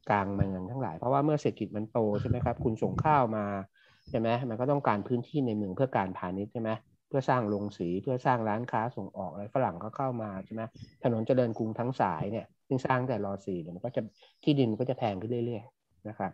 [0.10, 3.46] กลางเมืองทั้งหลาย เพราะว่าเมื่อเศรษฐกิจมันโตใช่ไหมครับ คุณส่งข้าวมา
[4.10, 6.70] ใช่ไหมมันก็ต้องการพื้นที่ในเมืองเพื่อการพาณิชย์ใช่ไหม
[7.10, 10.62] เพื่อสร้างโรงสีเพื่อสร้างร้านค้าส่งออกอะไรฝรั่งก็เข้ามาใช่ไหม
[11.04, 14.02] ถนนเจริญกรุงทั้งสายเนี่ยซึ่งสร้างแต่รอสี่เนี่ยมันก็จะ
[14.44, 16.32] ที่ดินก็จะแพงขึ้นเรื่อยๆนะครับ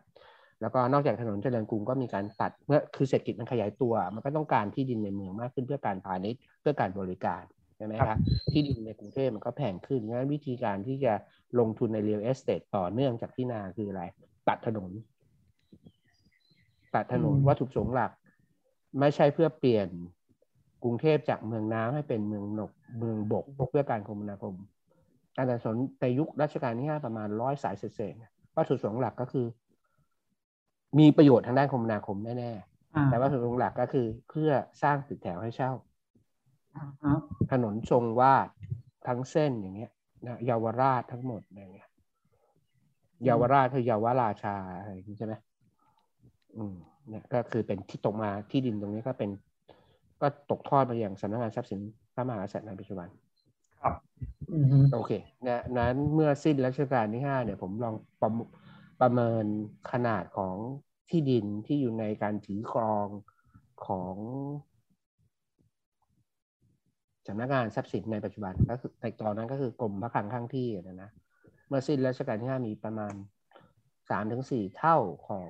[0.62, 7.44] แล้วก็นอกจากถนนเจริญกรุงก็มีการตัดเมื่อคือเศรษฐกิจมันขยายตัว มันก็ต้องการที่ดินในเมืองมากขึ้นเพื่อการพาณิชย์เพื่อการบริการ
[7.78, 8.20] ใช่ไหมครับ
[8.52, 11.14] ที่ดินในกรุงเทพมันก็แพงขึ้นงั้นวิธีการที่จะ
[11.60, 14.04] ลงทุนใน real estate ต่อเนื่องจากที่นาคืออะไร
[14.48, 14.92] ตัดถนน
[16.96, 18.12] ตัดถนนวัตถุประสงค์หลัก
[19.00, 19.88] ไม่ใช่เพื่อเปลี่ยน
[20.86, 24.56] กรุงเทพจากเมืองน้ำให้เป็นเมืองนกเมืองบกเพื่อการคมนาคม
[25.36, 28.14] การตัดถนนในยุครัชกาลที่ห้าประมาณร้อยสายเศษ
[28.56, 29.46] วัตถุประสงค์หลักก็คือ
[31.00, 34.52] มีประโยชน์ทางด้านคมนาคมแน่ๆแต่ว่าส่วนหลักก็คือ เพื่อ
[34.84, 35.72] สร้างตึกแถวให้เช่า
[37.52, 38.48] ถนนทรงวาด
[39.08, 39.92] ทั้งเส้นอย่างเงี้ย
[40.26, 41.90] นะเยาวราชทั้งหมดอย่างเงี้ย
[43.24, 45.34] เยาวราชคือเยาวราชาอะไรอย่างนี้ใช่ไหม
[46.58, 46.76] อืม
[47.10, 49.30] เนี่ยก็คือเป็นที่ตกมาที่ดินตรงนี้ก็เป็น
[50.22, 51.80] ก็ตกทอดมาอย่างสำนักงานทรัพย์สิน
[52.14, 53.08] พระมหากษัตริย์ในปัจจุบัน
[53.82, 53.96] ครับ
[54.94, 55.12] โอเค
[55.48, 58.30] นะนั้นเมื่อสิ้นรัชกาลที่ห้าเนี่ย ผมลองประ
[59.02, 59.46] ประเมิน
[59.92, 60.56] ขนาดของ
[61.10, 63.08] ที่ดินที่อยู่ในการถือครอง
[63.86, 64.16] ของ
[67.28, 71.10] สำนักงานทรัพย์สินในปัจจุบันก็คือในตอนนั้นก็คือกรมพระคลังข้างที่นะนะ
[71.68, 73.14] เมื่อสิ้นรัชกาลที่ห้ามีประมาณ
[74.10, 74.98] สามถึงสี่เท่า
[75.28, 75.46] ของ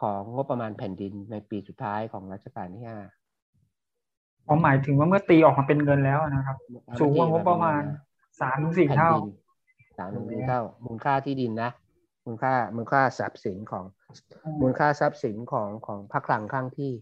[0.00, 2.98] ของงบประมาณแผ่นดินในปีสุดท้ายของรัชกาลที่ห้า
[4.48, 6.56] ผมหมายถึงว่าเมื่อตีออกมาเป็นเงินแล้วนะครับ
[7.00, 7.82] สูงกว่างบประมาณ
[8.40, 9.12] สามถึงสี่เท่า
[9.98, 11.70] สามถึงสี่เท่า มูลค่าที่ดินนะ
[12.26, 13.84] มูลค่ามูลค่าทรัพย์สินของ
[14.60, 16.92] มูลค่าทรัพย์สินของของพรรคลังข้างที่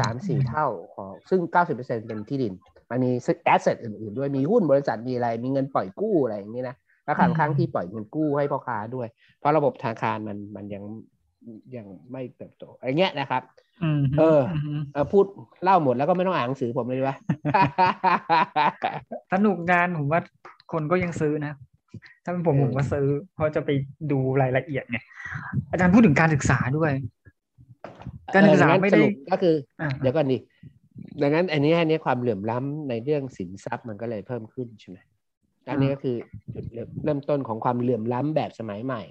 [0.00, 2.52] สามสี่เท่าของซึ่งเก้าสิบเปอร์เซ็นเป็นที่ดิน
[2.90, 3.10] มันมี
[3.44, 9.08] แอสเซทอื่นๆ ด้วยมีหุ้นบริษัทมีอะไร มีเงินปล่อยกู้อะไรอย่างนี้นะพรรคลังข้างที่ปล่อยเงินกู้ให้พ่อค้าด้วย
[9.38, 10.84] เพราะระบบธนาคารมันมันยัง
[11.76, 13.42] ยังไม่เติบโตอะไรเงี้ยนะครับ
[14.18, 14.40] เออ
[14.92, 15.24] เออพูด
[15.62, 17.16] เล่าหมดแล้วก็ไม่ต้องอ่านหนังสือผมเลยว่า
[19.32, 20.20] สนุกงานผมว่า
[20.72, 21.52] คนก็ยังซื้อนะ
[22.24, 23.70] ถ้าเป็นผมผมก็ซื้อ เพราะจะไป
[24.10, 25.04] ดูรายละเอียดเนี่ย
[25.70, 26.92] อาจารย์พูดถึงการศึกษาด้วย
[28.34, 29.54] การศึกษาไม่ได้ก็คือ
[30.00, 30.38] เดี๋ยวก่อนดิ
[31.22, 34.98] ดังนั้น อันนี้อันนี้ความเหลื่อมล้ำในเรื่องสินทรัพย์มันก็เลยเพิ่มขึ้นใช่ไหม
[35.70, 36.16] อันนี้ก็คือ
[36.54, 36.66] จุด
[37.04, 39.02] เริ่มต้นของความเหลื่อมล้ำแบบสมัยใหม่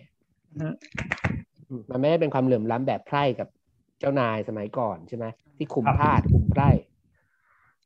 [1.90, 3.48] มันไม่ได้เป็นความเหลื่อมล้ำแบบไพร่กับ
[4.02, 5.26] เจ้านายสมัยก่อนใช่ไหม
[5.58, 6.70] ที่คุมพาดคุมไพร่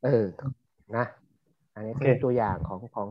[0.04, 0.26] เออ
[0.96, 1.06] นะ
[1.74, 3.08] อันนี้คือตัวอย่างของของ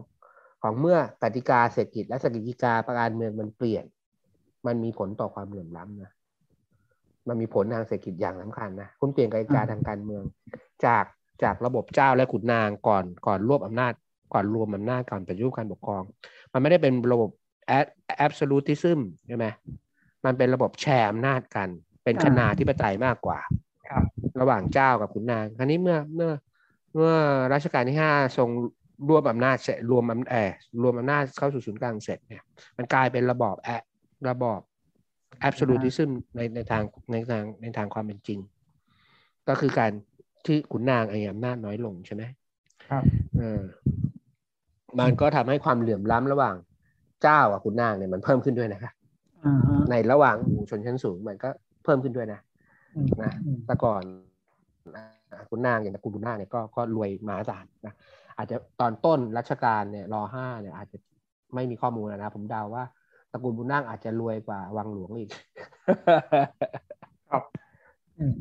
[0.61, 3.85] ของเมื่อกติกาเศรษฐกิจและสถิกาประการเมืองมันเปลี่ยน
[4.67, 6.11] มันมีผลต่อความเหลื่อมล้ำนะ
[7.27, 10.23] มันมีผลทางเศรษฐกิจอย่างสำคัญนะคุณเปลี่ยนกติกาทางการเมือง
[10.85, 11.05] จาก
[11.43, 13.93] จากระบบเจ้าและขุนนางก่อนก่อนรวบอำนาจ
[14.33, 16.03] ก่อนรวมอำนาจก่อนปฏิรูปการปกครอง
[16.53, 17.29] มันไม่ได้เป็นระบบ
[17.67, 19.45] แอบสูติซึมใช่ไหม
[20.25, 21.69] มันเป็นระบบแชร์อำนาจกัน
[22.05, 23.39] เป็นชนาธิปไตยมากกว่า
[23.89, 24.03] ครับ
[24.41, 26.31] ระหว่างเจ้ากับขุนนางคราวนี้เมื่อเมื่อ
[26.93, 27.13] เมื่อ
[27.53, 28.49] รัชกาลที่ห้าทรง
[29.09, 30.51] รวมอำนาจเสร็จรวมอำเออ
[30.83, 32.43] รวมอำนาจเข้าสู่ศูนย์กลางเสร็จเนี่ย
[32.77, 33.69] มันกลายเป็นระบอบแอ
[34.29, 34.59] ระบอบ
[35.47, 38.39] absolutism ในในทางในทางในทางความเป็นจริง
[39.47, 39.91] ก็คือการ
[40.45, 42.23] ที่ขุนนางไอ้อำนาจน้อยลงใช่ไหม
[42.89, 43.03] ครับ
[43.37, 43.61] เออ
[44.99, 46.55] มันก็ทำให้ความเหลื่อมล้ำระหว่าง
[47.23, 48.93] เจ้ากับขุนนางเนี่ยมันเพิ่มขึ้นด้วยนะครับ
[49.45, 51.49] อ่าฮะในระหว่างหมู่ชนชั้นสูงมันก็
[51.85, 52.39] เพิ่มขึ้นด้วยนะ
[52.95, 54.03] อืมนะอืมแต่ก่อน
[54.95, 57.93] อ่าคุณนางอย่างตระกูลบุญนาคเนี่ยก็ก็รวยมหาศาลนะ
[58.37, 60.97] อาจจะตอนต้นรัชกาลเนี่ยรอห้าเนี่ยอาจจะ
[61.55, 62.83] ไม่มีข้อมูลนะผมเดาว่า
[63.31, 65.29] ตระกูลบุญนาคอาจจะรวยกว่าวังหลวงอีก
[67.31, 67.43] ครับ
[68.19, 68.33] อืม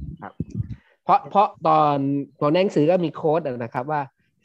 [1.05, 1.99] เพราะเพราะตอน
[2.41, 4.01] ตอนหนังสือก็มีโค้ดนะครับว่า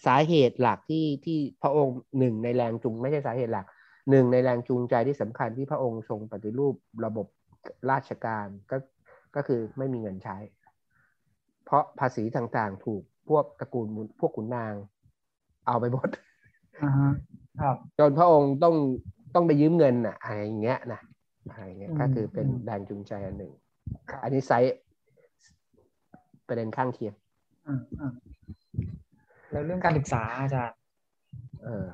[0.06, 3.66] สาเหตุหลักที่ที่พระองค์หนึ่งในแรงจูงไม่ใช่สาเหตุหลัก
[4.10, 6.76] หนึ่งในแรงจูงใจที่สำคัญที่พระองค์ทรงปฏิรูป
[7.06, 7.28] ระบบ
[7.91, 8.78] ราชการก็
[9.36, 10.38] ก็คือไม่มีเงินใช้
[11.65, 14.74] เพราะภาษีต่างๆ ถูกพวกตระกูลบุญพวกขุนนาง
[15.67, 16.09] เอาไปหมด
[16.84, 17.11] อ่าฮะ
[17.61, 18.76] ครับจนพระองค์ต้อง
[19.36, 21.01] ต้องไปยืมเงินอะอะไรอย่างเงี้ยนะ
[21.49, 23.53] อะไรอย่างเงี้ยอืมก็คือเป็นอืมแรงจูงใจอันหนึ่ง
[24.24, 24.76] อันนี้ไซส์
[26.47, 27.13] ประเด็นข้างเคียง
[27.67, 28.13] อ่าอ่า
[29.51, 30.78] แล้วเรื่องการศึกษาอาจารย์
[31.63, 31.88] เออ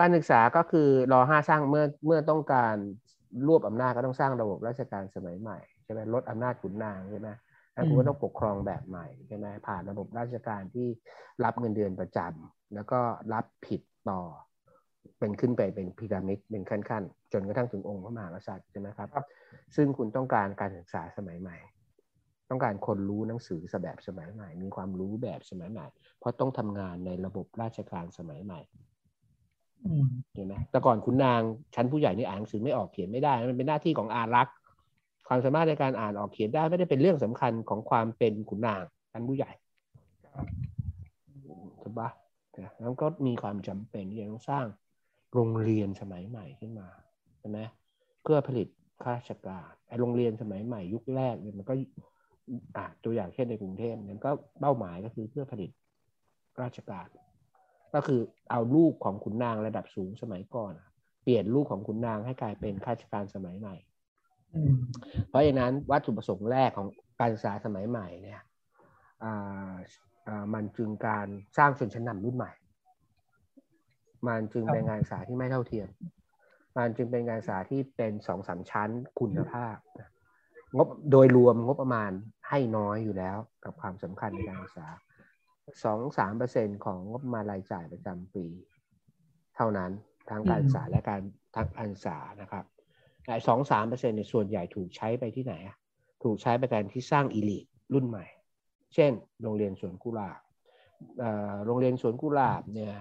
[0.00, 2.76] การศึกษาก็คือรอห้าสร้างเมื่อเมื่อต้องการ
[3.46, 7.28] รวบอำนาจก็ต้องสร้างระบบราชการสมัยใหม่ใช่ไหมลดอำนาจขุนนางใช่ไหม
[7.74, 10.86] แล้วคุณก็ต้องปกครองแบบใหม่ใช่ไหมผ่านระบบราชการที่
[11.44, 13.00] รับเงินเดือนประจำแล้วก็
[13.32, 13.80] รับผิด
[14.10, 14.20] ต่อ
[15.18, 19.26] เป็นขึ้นไปเป็นพีระมิดเป็นขั้นๆ จนกระทั่งถึงองค์พระมหากษัตริย์ใช่ไหมครับครับ
[19.76, 21.56] ซึ่งคุณต้องการการศึกษาสมัยใหม่
[22.50, 25.86] ต้องการคนรู้หนังสือแบบสมัยใหม่ มีความรู้แบบสมัยใหม่
[26.18, 28.91] เพราะต้องทำงานในระบบราชการสมัยใหม่อืม
[30.34, 31.40] เห็นไหมแต่ก่อนคุณนาง
[31.74, 34.54] ชั้นผู้ใหญ่นี่อ่านหนังสือไม่ออกเขียนไม่ได้ มันเป็นหน้าที่ของอารักษ์
[35.28, 39.50] ความสามารถในการอ่านออกเขียนได้ไม่ได้เป็นเรื่องสำคัญของความเป็นขุนนางชั้นผู้ใหญ่
[41.82, 42.08] ถูกปะ
[42.58, 44.66] นะแล้วก็มีความจำเป็นที่จะต้องสร้าง
[45.34, 46.88] โรงเรียนสมัยใหม่ขึ้นมา
[47.38, 47.58] ใช่ไหม
[48.22, 48.68] เพื่อผลิต
[49.02, 51.74] ข้าราชการไอ้โรงเรียนสมัยใหม่ยุคแรกเนี่ยมันก็
[52.76, 54.30] อะตัวอย่างเช่นในกรุงเทพเนี่ยก็
[54.60, 55.70] เป้าหมายก็คือเพื่อผลิต
[56.62, 57.08] ราชการ
[57.94, 58.20] ก็คือ
[58.50, 60.74] เอาลูกของขุนนางระดับสูงสมัยก่อน
[61.22, 63.74] เปลี่ยนลูกของขุนนางให้กลายเป็นข้าราชการสมัยใหม่
[65.28, 66.88] เพราะฉะนั้นวัตถุประสงค์แรกของ
[67.20, 68.42] การศึกษาสมัยใหม่เนี่ย
[70.54, 71.26] มันจึงการ
[71.58, 72.52] สร้างชนชั้นนำรุ่นใหม่
[74.28, 75.88] มันจึงเป็นการศึกษาที่ไม่เท่าเทียม
[76.76, 78.88] มันจึงเป็นการศึกษาที่เป็นสองสามชั้น
[79.18, 79.76] คุณภาพ
[80.76, 82.10] งบโดยรวมงบประมาณ
[82.48, 84.86] ให้น้อยอยู่แล้วกับความสำคัญในการศึกษา
[85.84, 88.46] สองสามเปอร์เซ็นของงบประมาณรายจ่ายประจำปี
[89.56, 89.90] เท่านั้น
[90.30, 91.20] ทั้งการศึกษาและการ
[91.56, 92.64] ทางการศึกษานะครับ
[93.24, 95.76] แต่สองสามเปอร์เซ็นเนี่ยส่วนใหญ่ถูกใช้ไปที่ไหนอะ
[96.22, 97.64] ถูกใช้ไปการที่สร้างอีลิท
[97.94, 98.24] รุ่นใหม่
[98.94, 99.12] เช่น
[99.42, 100.40] โรงเรียนสวนกุหลาบ
[101.18, 102.94] เอ่อโรงเรียนสวนกุหลาบเนี่ย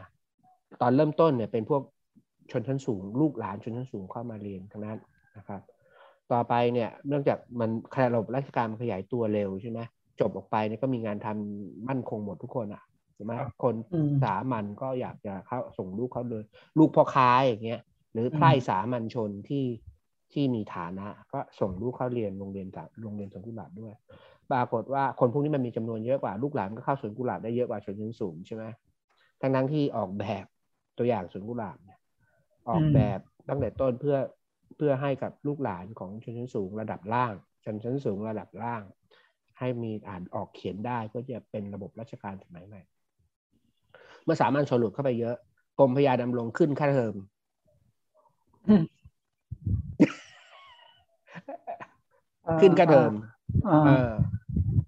[0.82, 1.82] ตอนเริ่มต้นเนี่ยเป็นพวก
[2.52, 5.00] ชนชั้นสูง ลูกหลานชนชั้นสูงเข้ามาเรียนทั้งนั้น
[5.38, 5.62] นะครับ
[6.32, 7.70] ต่อไปเนี่ยเนื่องจากมัน
[8.16, 9.80] ระบบราชการมันขยายตัวเร็วใช่ไหม
[10.20, 12.84] จบออกไปเนี่ยก็มีงานทำมั่นคงหมดทุกคนอะ
[13.16, 16.44] ใช่ไหมครับคนอืมสามัญก็อยากจะเข้าส่งลูกเขาเลย
[16.78, 17.82] ลูกพ่อค้าอย่างเงี้ย
[18.14, 19.66] หรือไพร่สามัญชนที่
[20.34, 23.94] ที่มีฐานะ ก็ส่งลูกเข้าเรียนโรงเรียนสาโรงเรียนสวนกุหลาบด้วย
[24.52, 28.64] ปรากฏว่าคนพวกนี้มันมีจำนวนเยอะกว่าลูกหลานก็เข้าสวนกุหลาบได้เยอะกว่าชนชั้นสูงใช่ไหม
[29.42, 30.46] ทั้งนั้นที่ออกแบบ
[30.98, 32.00] ตัวอย่างสวนกุหลาบเนี่ย
[32.70, 34.18] ออกแบบตั้งแต่ต้นเพื่อ
[34.78, 37.34] เพื่อให้กับลูกหลานของชนชั้นสูงระดับล่าง
[37.66, 38.84] ชนชั้นสูงระดับล่าง
[39.62, 42.82] ให้มีอ่านออกเขียนได้เพื่อจะเป็นระบบราชการสมัยใหม่
[44.24, 45.36] เมื่อสามัญชนหลุดเข้าไปเยอะ
[45.80, 47.16] กรมพยาดำรงขึ้นค่าเทอม
[48.70, 48.84] อืม
[52.62, 53.14] ขึ้นค่าเทอม
[53.68, 54.12] อ่าเออ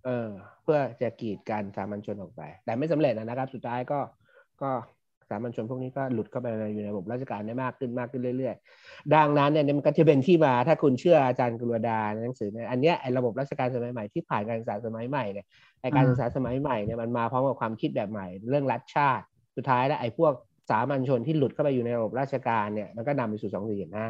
[0.05, 0.29] เออ
[0.63, 3.99] เพื่อจะกีดกันสามัญชนออกไป แต่ไม่สำเร็จนะครับ สุดท้ายก็
[4.61, 4.71] ก็
[5.02, 15.45] สามัญชนพวกนี้ก็หลุดเข้าไปในอยู่ในระบบราชการได้มากขึ้นมากขึ้นเรื่อยๆ ดังนั้นเนี่ยมันก็จะเป็นที่มาถ้าคุณเชื่ออาจารย์กฤษดาในหนังสือเนี่ยอันเนี้ยไอ้ระบบราชการสมัยใหม่ที่ผ่านการศึกษาสมัยใหม่เนี่ย
[15.81, 19.25] ไอ้การศึกษาสมัยใหม่เนี่ยมันมาพร้อมกับความคิดแบบใหม่ เรื่องรัฐชาติ
[19.55, 20.33] สุดท้ายแล้วไอ้พวก
[20.69, 24.07] สามัญชนที่หลุดเข้าไปอยู่ในระบบราชการเนี่ยมันก็นำไปสู่สองสี่ห้า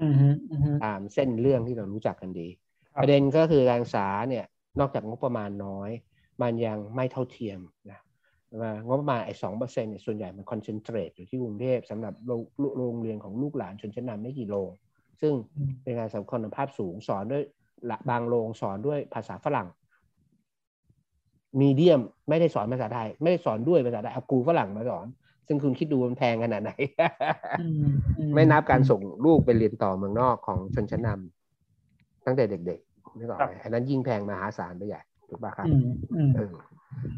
[0.00, 2.48] อืมฮึอืมฮึตามเส้นเรื่องที่เรารู้จักกันดี
[2.94, 4.44] ครับประเด็นก็คือการศึกษาเนี่ย
[4.80, 5.90] นอกจากงบประมาณน้อย
[6.42, 7.60] มันยังไม่เท่าเทียม
[7.90, 8.00] นะ
[8.60, 12.40] ว่างบประมาณไอ้สองเปอร์เซ็นต์เนี่ยส่วนใหญ่มันคอนเซนเทรตอยู่ที่กรุงเทพสำหรับโรง
[12.78, 14.70] โรงเรียนของลูกหลานชนชั้นนำไม่กี่โรง
[15.20, 17.42] ซึ่งอืมเป็นการสำคัญภาพสูงสอนด้วย
[17.90, 19.68] ละบางโรงสอนด้วยภาษาฝรั่ง
[21.60, 25.06] มีเดียมไม่ได้สอนภาษาไทย ไม่ได้สอนด้วยภาษาไทยเอาครูฝรั่งมาสอน
[25.46, 26.70] ซึ่งคุณคิดดูมันแพงขนาดไหน
[27.58, 27.82] อืม
[28.18, 35.82] อืไม่นับการส่งลูกไปเรียนต่อเมืองนอกของชนชั้นนำตั้งแต่เด็กๆนึกออกไหมอันนั้นยิ่งแพงมหาศาลไปใหญ่ถูกปะครับอืม
[36.12, 36.54] อืมเออ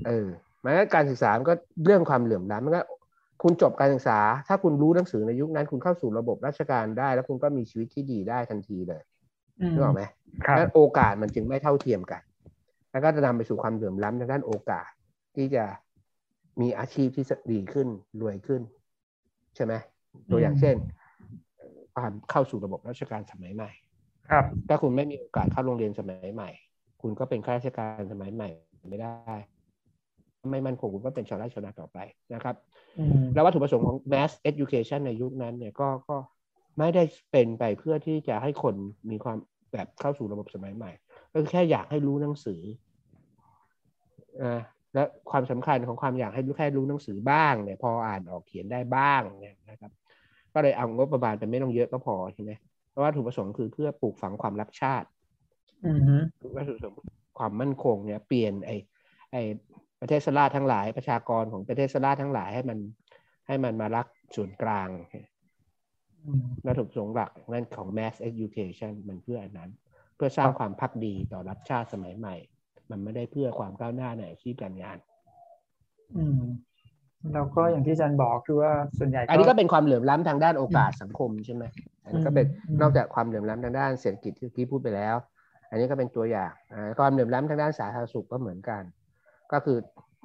[0.06, 0.26] เออ
[0.64, 1.54] มันก็การศึกษามันก็
[1.84, 2.82] เรื่องความเหลื่อมล้ำมันก็
[3.42, 9.02] คุณจบการศึกษา ถ้าคุณรู้หนังสือในยุคนั้น คุณเข้าสู่ระบบราชการได้ แล้วคุณก็มีชีวิตที่ดีได้ทันทีเลย
[9.60, 10.02] อืมนึกออกไหม
[10.44, 12.22] ครับนั้นโอกาสมันจึงไม่เท่าเทียมกัน
[12.90, 14.88] แล้วก็จะนำไปสู่ความเหลื่อมล้ำทางด้านโอกาส
[15.36, 15.64] ที่จะ
[16.60, 17.88] มีอาชีพที่ดีขึ้น
[18.20, 18.62] รวยขึ้น
[19.56, 19.72] ใช่ไหม
[20.30, 20.76] ตัวอย่างเช่น
[21.94, 23.70] ความเข้าสู่ระบบราชการสมัยใหม่
[24.30, 26.50] ครับ ถ้าคุณไม่มีโอกาสเข้าโรงเรียนสมัยใหม่
[27.02, 28.48] คุณก็เป็นข้าราชการสมัยใหม่
[28.90, 29.36] ไม่ได้
[30.50, 31.98] ไม่มั่นคงคุณก็เป็นชาวไร่ชาวนาต่อไป
[32.34, 32.56] นะครับ
[32.98, 36.16] อืมแล้ววัตถุประสงค์ของ mass education ในยุคนั้นเนี่ยก็ก็
[36.78, 38.74] ไม่ได้เป็นไปเพื่อที่จะให้คน
[39.10, 39.36] มีความ
[39.72, 40.90] แบบเข้าสู่ระบบสมัยใหม่
[41.32, 42.60] ก็คือแค่อยากให้รู้หนังสือ
[44.42, 44.60] อ่า
[44.94, 49.90] และความสำคัญของความอยากให้รู้แค่รู้หนังสือบ้างเนี่ยพออ่านออกเขียนได้บ้างเนี่ยนะครับ
[50.54, 52.50] ก็เลยเอางบประมาณไปไม่ต้องเยอะก็พอใช่ไหม
[52.90, 55.08] เพราะว่าวัตถุประสงค์คือเพื่อปลูกฝังความรักชาติ
[55.86, 56.16] อืมฮึ
[56.56, 56.96] วัตถุประสงค์
[57.38, 58.70] ความมั่นคงเนี่ยเปลี่ยนไอ
[59.32, 59.36] ไอ
[60.06, 62.78] ประเทศสลาดทั้งหลายประชากรของประเทศสลาดทั้งหลายให้มัน
[63.46, 64.88] ให้มันมารักส่วนกลาง
[66.26, 69.70] อืมวัตถุประสงค์หลักนั่นของ mass education มันเพื่ออันนั้น
[70.16, 72.34] เพื่อสร้างครับความพักดีต่อรัฐชาติสมัยใหม่
[72.90, 74.98] มันไม่ได้เพื่อความก้าวหน้าในอาชีพการงาน
[76.16, 76.40] อืม
[77.32, 81.64] แล้วก็อย่างที่อาจารย์บอกคือว่าส่วนใหญ่ อันนี้ก็เป็นความเหลื่อมล้ำทางด้านโอกาสสังคมใช่ไหม
[82.04, 85.16] อันนี้ก็เป็นอืมนอกจากความเหลื่อมล้ำทางด้านเศรษฐกิจที่พี่พูดไปแล้ว
[85.70, 88.82] อันนี้ก็เป็นตัวอย่างอ่าความเหลื่อมล้ำทางด้านสาธารณสุขก็เหมือนกัน
[89.52, 89.78] ก็คือ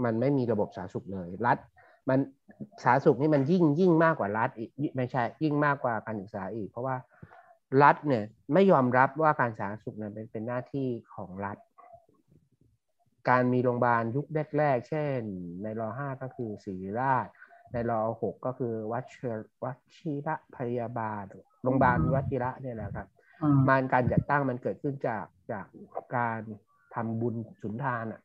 [0.03, 1.57] มันไม่มีระบบสาธารณสุขเลย รัฐ
[2.09, 2.20] มัน
[2.84, 6.95] สาธารณสุขนี่มันยิ่งยิ่งมากกว่ารัฐอีกยิ่งไม่ใช่ยิ่งมากกว่าการศึกษาอีก เพราะว่า
[7.84, 11.57] รัฐเนี่ยไม่ยอมรับว่าการสาธารณสุขเนี่ยเป็นเป็นหน้าที่ของรัฐ
[13.30, 14.26] การมีโรงพยาบาลยุค
[14.57, 15.20] แรก ๆ เช่น
[15.63, 17.28] ในรห้าก็คือศิริราช
[17.74, 17.91] ในร
[18.22, 21.24] หกก็คือวัชรวัชิระพยาบาล
[21.61, 23.07] โรงพยาบาลวัชิระเนี่ยแหละครับ
[23.43, 25.65] อืมมันการจัดตั้งมันเกิดขึ้นจากจาก
[26.17, 26.39] การ
[26.95, 28.22] ทำบุญสุนทานอะ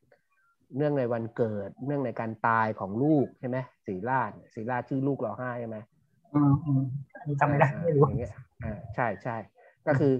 [0.77, 3.57] เนื่องในวันเกิด เนื่องในการตายของลูกใช่ไหม
[3.87, 5.77] ศรีราชศรีราชชื่อลูกรอห้าใช่ไหม
[6.35, 6.81] อืมอืม
[7.19, 9.35] อันนี้จำไม่ได้ไม่รู้อย่างเงี้ยอ่าใช่ใช่
[9.87, 10.13] ก็คือ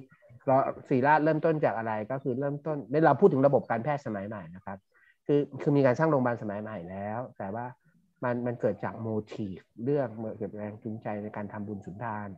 [0.45, 0.55] เรา
[0.89, 4.77] ศรีราชเริ่มต้นจากอะไรก็คือเริ่มต้นในเราพูดถึงระบบการแพทย์สมัยใหม่นะครับ
[5.25, 7.65] คือคือมีการสร้างโรงพยาบาลสมัยใหม่แล้ว แต่ว่า
[8.23, 12.29] มันมันเกิดจากโมทีฟเรื่องเกิดแรงจูงใจในการทำบุญสุนทาน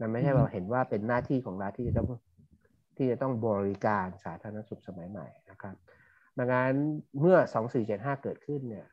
[0.00, 2.08] มันไม่ใช่อืมว่าเห็นว่าเป็นหน้าที่ของรัฐที่จะต้อง
[2.96, 5.74] ที่จะต้องบริการสาธารณสุขสมัยใหม่นะครับ
[6.38, 6.74] ดังนั้น
[7.20, 7.36] เมื่อ
[7.80, 8.86] 2475 เกิดขึ้นเนี่ย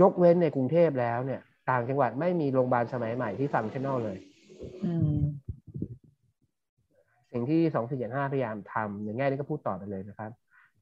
[0.00, 4.18] ยกเว้นในกรุงเทพแล้วเนี่ย ต่างจังหวัดไม่มีโรงพยาบาลสมัยใหม่ที่ฟังชั่นอลเลย
[7.32, 7.60] สิ่งที่
[8.00, 10.30] 2475 พยายามทำในแง่นี้ก็พูดต่อไปเลยนะครับ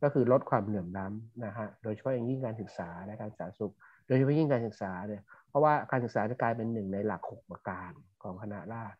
[0.02, 3.74] ก็คือลดความเหลื่อมล้ำนะฮะ โดยเฉพาะอย่างยิ่งการศึกษาและการสาธารณสุข
[4.06, 7.92] โดยเฉพาะยิ่งการศึกษาเนี่ย เพราะว่าการศึกษาจะกลายเป็นหนึ่งในหลักหกประการ
[8.22, 8.98] ของคณะราษฎร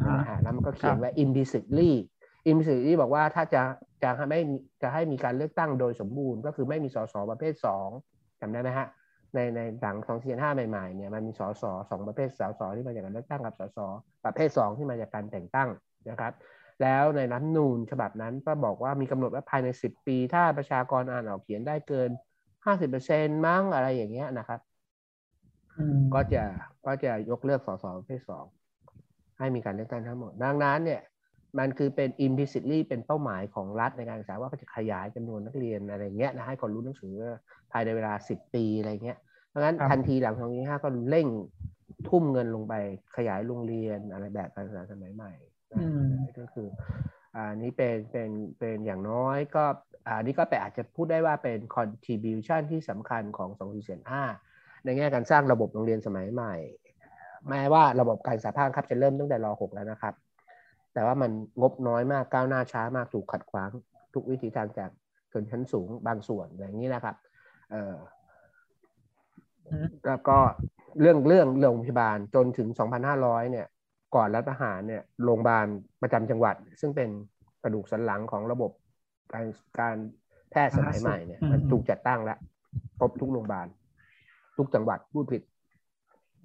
[0.00, 1.12] อ่านะฮะแล้วมันก็เขียนครับ
[2.54, 3.62] ไว้ implicitly implicitly บอกว่าถ้าจะ
[4.02, 7.88] จะให้ไม่มีจะให้มีการเลือกตั้งโดยสมบูรณ์ ก็คือไม่มีสสประเภทสอง
[8.40, 8.88] จำได้ไหมฮะ
[9.34, 13.78] ในในหลังสองสี่ห้าใหม่ๆเนี่ยมันมีสสสองประเภทสสที่มาจากการเลือกตั้งกับสส
[14.24, 15.68] ประเภทสองที่มาจากการแต่งตั้ง
[16.10, 16.32] นะครับ
[16.82, 22.10] แล้วในรัฐธรรมนูญฉบับนั้นก็บอกว่ามีกำหนดว่าภายในสิบปี ถ้าประชากรอ่านออกเขียนได้เกิน
[22.64, 24.60] ห้าสิบเปอร์เซ็นมั้งอะไรอย่างเงี้ยนะครับ
[25.76, 26.44] อืมก็จะ
[26.86, 28.44] ก็จะยกเลิกสสประเภทสอง
[29.38, 31.02] ให้มีการเลือกตั้งทั้งหมด ดังนั้นเนี่ย
[31.58, 37.14] มันคือเป็น implicitly เป็นเป้าหมายของรัฐในการศึกษาว่าก็จะขยายจำนวนนักเรียนอะไรเงี้ยนะให้คนรู้หนังสือ
[37.72, 39.18] ภายในเวลาสิบปีอะไรเงี้ย
[39.54, 41.26] ดังนั้นครับทันทีหลังสองห้าก็เร่ง
[42.08, 42.74] ทุ่มเงินลงไป
[43.16, 45.32] ขยายโรงเรียนอะไรแบบการศึกษาสมัยใหม่
[45.72, 46.68] นะอืมก็คือ
[47.36, 49.64] อ่านี้เป็นเป็นเป็นอย่างน้อยก็
[50.06, 54.00] อ่านี่ก็แปลอาจจะพูดได้ว่าเป็น contribution ที่สำคัญของ2 4 4
[54.40, 56.54] 5ในแง่การสร้างระบบโรงเรียนสมัยใหม่
[57.48, 60.14] แม้ว่าระบบการศึกษาภาคบังคับจะเริ่มตั้งแต่ร .6 แล้วนะครับ
[60.96, 61.30] แต่ว่ามัน
[61.60, 63.70] งบน้อยมากก้าวหน้าช้ามากถูกขัดขวาง
[64.14, 64.90] ทุกวิธีทางจาก
[65.32, 67.16] ชนชั้นสูงบางส่วนอย่างนี้นะครับ
[67.72, 67.94] เออ
[69.68, 70.38] อืมแล้วก็
[71.00, 72.68] เรื่องเรื่องโรงพยาบาลจนถึง
[73.10, 73.66] 2,500 เนี่ย
[74.14, 75.66] ก่อนรัฐประหารเนี่ยโรงพยาบาล
[76.02, 77.08] ประจำจังหวัด ซึ่งเป็น
[77.62, 78.70] กระดูกสันหลังของระบบ
[79.32, 79.46] การ
[79.78, 79.96] การ
[80.50, 82.38] แพทย์สมัยใหม่เนี่ยอืมมันถูกจัดตั้งแล้ว
[82.98, 83.66] ครบทุกโรงพยาบาล
[84.56, 85.42] ทุกจังหวัดพูดผิด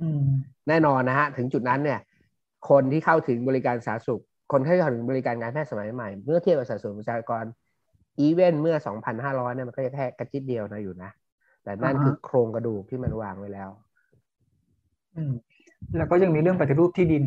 [0.02, 0.24] อืม
[0.68, 2.00] แน่นอนนะฮะ ถึงจุดนั้นเนี่ย
[2.70, 7.44] คนที่เข้าถึงบริการสาธารณสุข คนที่เข้าถึงบริการการแพทย์สมัยใหม่ เมื่อเทียบกับสัดส่วนประชากร
[8.20, 8.76] อีเวนเมื่อ
[9.16, 11.12] 2,500เนี่ยมันก็จะแค่กระจิตเดียวนะอยู่นะ
[11.64, 13.70] แต่นั่นอ่าฮะคือโครงกระดูกที่มันวางไว้แล้ว
[15.16, 15.34] อืม
[15.98, 17.24] แล้วก็ยังมีเรื่องปฏิรูปที่ดิน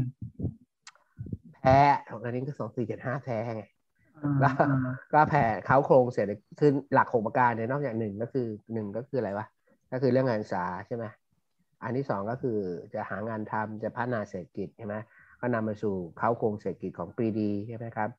[1.54, 1.78] แพ้
[2.10, 3.64] ของอันนี้ก็สองสี่เจ็ดห้าแพ้ไง
[4.16, 4.78] อ่าแล้วอ่า
[5.12, 6.26] ก็แผ่เขาโครงเสร็จ
[6.60, 9.46] คือหลักหกประการเนี่ยนอกจากหนึ่งก็คือหนึ่งก็คืออะไรวะ
[9.92, 11.04] ก็คือเรื่องงานศึกษาใช่ไหม
[11.82, 12.58] อันที่สองก็คือ
[12.94, 14.94] จะหางานทำจะพัฒนาเศรษฐกิจใช่ไหม
[15.44, 18.10] ก็นำมาสู่เขาโครงเศรษฐกิจของปรีดีใช่ไหมครับ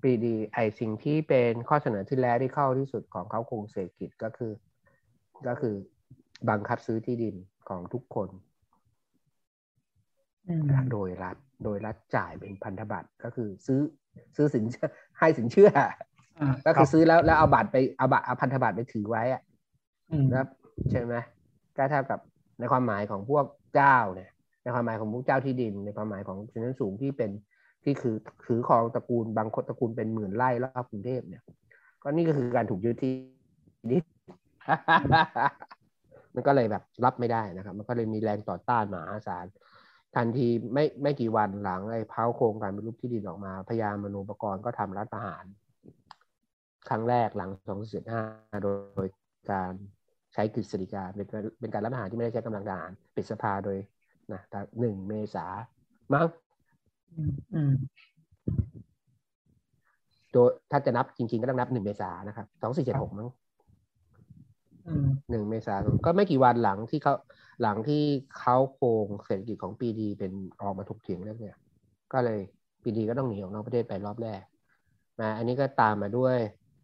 [0.00, 4.52] ปรีดีไอสิ่งที่เป็นข้อเสนอที่แรกที่เข้าที่สุดของเขาโครงเศรษฐกิจก็คือ
[5.48, 5.74] ก็คือ
[6.48, 7.36] บังคับซื้อที่ดิน
[7.68, 8.28] ของทุกคน
[10.48, 10.62] อืม
[10.92, 13.80] โดยรัฐโดยรัฐจ่ายเป็นพันธบัตรก็คือซื้อ
[14.36, 15.70] ซื้อสินเชื่อให้สินเชื่อ
[16.40, 19.42] อ่าก็คือซื้อแล้วแล้วเอาบัตรไปเอาบัตรเอาพันธบัตรไปถือไว้อะ
[20.12, 20.48] อืมนะครับ
[20.90, 21.14] ใช่ไหม
[21.76, 22.20] ก็เท่ากับ
[22.58, 24.30] ในความหมายของพวกเจ้าเนี่ย
[24.66, 27.30] ในความหมายของพวกเจ้าที่ดิน ในความหมายของชนชั้นสูงที่เป็น
[27.84, 28.14] ที่คือ
[28.46, 31.42] ถือครองตระกูลบางคนตระกูลเป็นหมื่นไร่รอบกรุงเทพเนี่ย
[32.02, 33.14] ก็นี่ก็คือการถูกยึดที่
[33.90, 34.04] ดิน
[36.34, 39.46] มันก็เลยแบบรับไม่ได้นะครับ มันก็เลยมีแรงต่อต้านมหาศาล
[40.16, 45.44] ทันทีไม่ไม่กี่วันหลังไอ้เพ้าโครงการเป็นรูปที่ดินออกมาพยามนูปกรณ์ก็ทำรัฐประหาร
[46.88, 47.50] ครั้งแรกหลัง
[48.06, 48.68] 245โด
[49.04, 49.08] ย
[49.52, 49.72] การ
[50.34, 51.26] ใช้กฤษฎีกาเป็น
[51.60, 53.78] เป็นการรัฐประหารที่ไม่ได้ใช้กำลังทหารปิดสภาโดย
[54.32, 54.40] นะ
[54.80, 55.46] หนึ่งเมษา
[56.12, 56.26] มั้ง
[57.16, 57.74] อืมอืม
[60.32, 63.28] โดยถ้าจะนับจริงๆ ก็ต้องนับหนึ่งเมษานะครับสองสี่เจ็ดหกมั้ง
[64.86, 65.74] อืมหนึ่งเมษา
[66.06, 67.14] ก็ไม่กี่วันหลังที่เขา
[67.62, 68.02] หลังที่
[68.38, 71.56] เขาโครงเศรษฐกิจของปีดีเป็นออกมาถูกเถียงแล้วเนี่ย
[72.12, 72.40] ก็เลย
[72.82, 74.42] ปีดีก็ต้องหนีออกนอกประเทศไปรอบแรก
[75.20, 76.36] นะอันนี้ก็ตามมาด้วย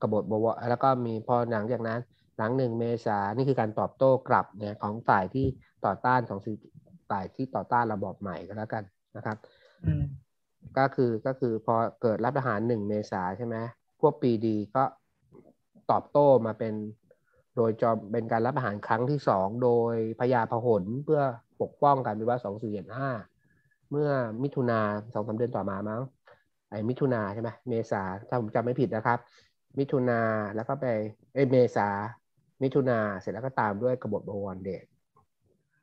[0.03, 2.01] กบฏบวรแล้วก็มีพอหลังจากนั้น
[2.39, 5.47] หลังหนึ่งเมษานี่คือการตอบโต้กลับเนี่ยของฝ่ายที่
[5.85, 6.57] ต่อต้านของสื่อ
[7.13, 8.85] ฝ่ายที่ต่อต้านระบอบใหม่ก็แล้วกัน
[9.17, 9.37] นะครับ
[9.85, 10.05] อืม
[10.79, 13.57] ก็คือก็คือพอเกิดรัฐประหารหนึ่งเมษาใช่ไหม
[14.01, 14.85] พวกปีดีก็
[15.91, 16.75] ตอบโต้มาเป็น
[17.57, 21.23] โดยจอมเป็นการรัฐประหารครั้งที่สองโดยพญาพหลเพื่อ
[21.63, 23.11] ปกป้องการวิวาทสองสี่ห้า
[23.91, 24.11] เมื่อ
[24.43, 24.81] มิถุนา
[25.15, 26.01] สองสาเดือนต่อมามั้ง
[26.71, 29.19] ไอ้มิถุนาใช่ไหมเมษาถ้าผมจำไม่ผิดนะครับ
[29.79, 30.21] มิถุนา
[30.55, 30.87] แล้วก็ไป
[31.35, 31.89] เอ้ยเมษา
[32.63, 34.85] มิถุนาเสร็จแล้วก็ตามด้วยกบฏบวรเดช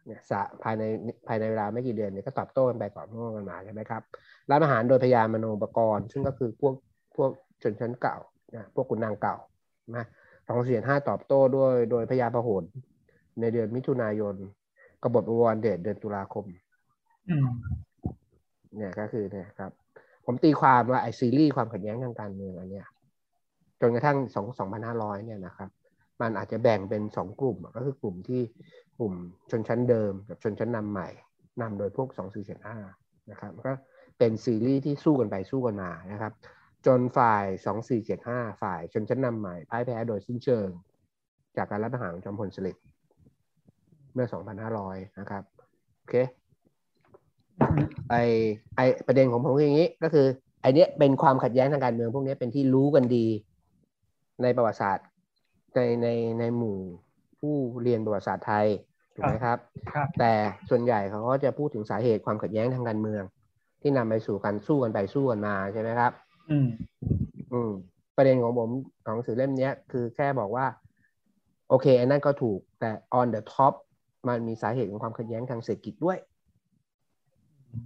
[0.10, 0.84] เนี่ยสะภายใน
[1.28, 4.02] ภายในเวลาไม่กี่เดือนเนี่ยก็ตอบโต้กันไปตอบโต้กันมาใช่ไหมครับ
[4.50, 6.74] ร้านอาหารโดยพยามโนปกรณ์ ซึ่งก็คือพวก
[7.18, 7.32] พวก
[7.62, 8.18] ชนชั้นเก่า
[8.56, 9.36] นะพวกขุนนางเก่า
[9.96, 10.06] นะ
[10.48, 12.64] สองเสียนห้าตอบโต้ด้วยโดยพยาพหล
[13.40, 14.36] ในเดือนมิถุนายน
[15.04, 16.46] กบฏบวรเดชเดือนตุลาคม
[17.30, 17.48] อืม
[18.78, 19.72] เนี่ยก็คือเนี่ยครับ
[20.26, 22.88] ผมตีความว่าไอซีรีส์ความขัดแย้งทางการเมืองอันเนี้ย
[23.82, 25.70] จนกระทั่งสองสองพันห้าร้อยเนี่ยนะครับ
[26.22, 28.42] มันอาจจะแบ่งเป็นสองกลุ่มอะก็คือกลุ่มที่
[29.00, 29.14] กลุ่ม
[29.52, 31.10] ชนชั้นเดิมกับชนชั้นนำใหม่
[31.62, 32.78] นำโดยพวกสองสี่เจ็ดห้า
[33.32, 33.74] นะครับก็
[34.18, 36.34] เป็นซีรีส์ที่สู้กันไปสู้กันมานะครับ
[36.86, 40.70] จนฝ่ายสองสี่เจ็ดห้าฝ่ายชนชั้นนำใหม่พ่ายแพ้โดยสิ้นเชิง
[41.58, 42.84] จากการรัฐประหารของจอมพลสฤษดิ์
[44.14, 45.44] เมื่อสองพันห้าร้อยนะครับ
[45.98, 46.16] โอเค
[48.10, 48.16] ไอ
[48.76, 50.28] ไอประเด็นของผมคืออย่างนี้ก็คือ
[50.62, 53.26] ไอเนี้ยเป็นความขัดแย้งทางการเมืองพวกนี้เป็นที่รู้กันดี
[54.44, 55.08] ในประวัติศาสตร์
[55.76, 56.08] ในใน
[56.40, 56.78] ในหมู่
[57.40, 58.68] ผู้เรียนประวัติศาสตร์ไทย
[59.20, 59.58] ถูกไหมครับ
[59.94, 60.34] ครับ แต่
[60.70, 63.24] ส่วนใหญ่เขาก็จะพูดถึงสาเหตุความขัดแย้งทางการเมือง
[63.82, 66.12] ที่นำไปสู่การสู้กันไปสู้กันมาใช่ไหมครับ
[66.52, 66.68] อืม
[67.54, 67.72] อืม
[68.16, 68.70] ประเด็นของผม
[69.06, 70.66] ของหนังสือเล่มเนี้ย คือแค่บอกว่า
[71.70, 73.74] โอเคอันนั้นก็ถูกแต่ on the top
[74.28, 76.18] มันมีสาเหตุของความขัดแย้งทางเศรษฐกิจด้วย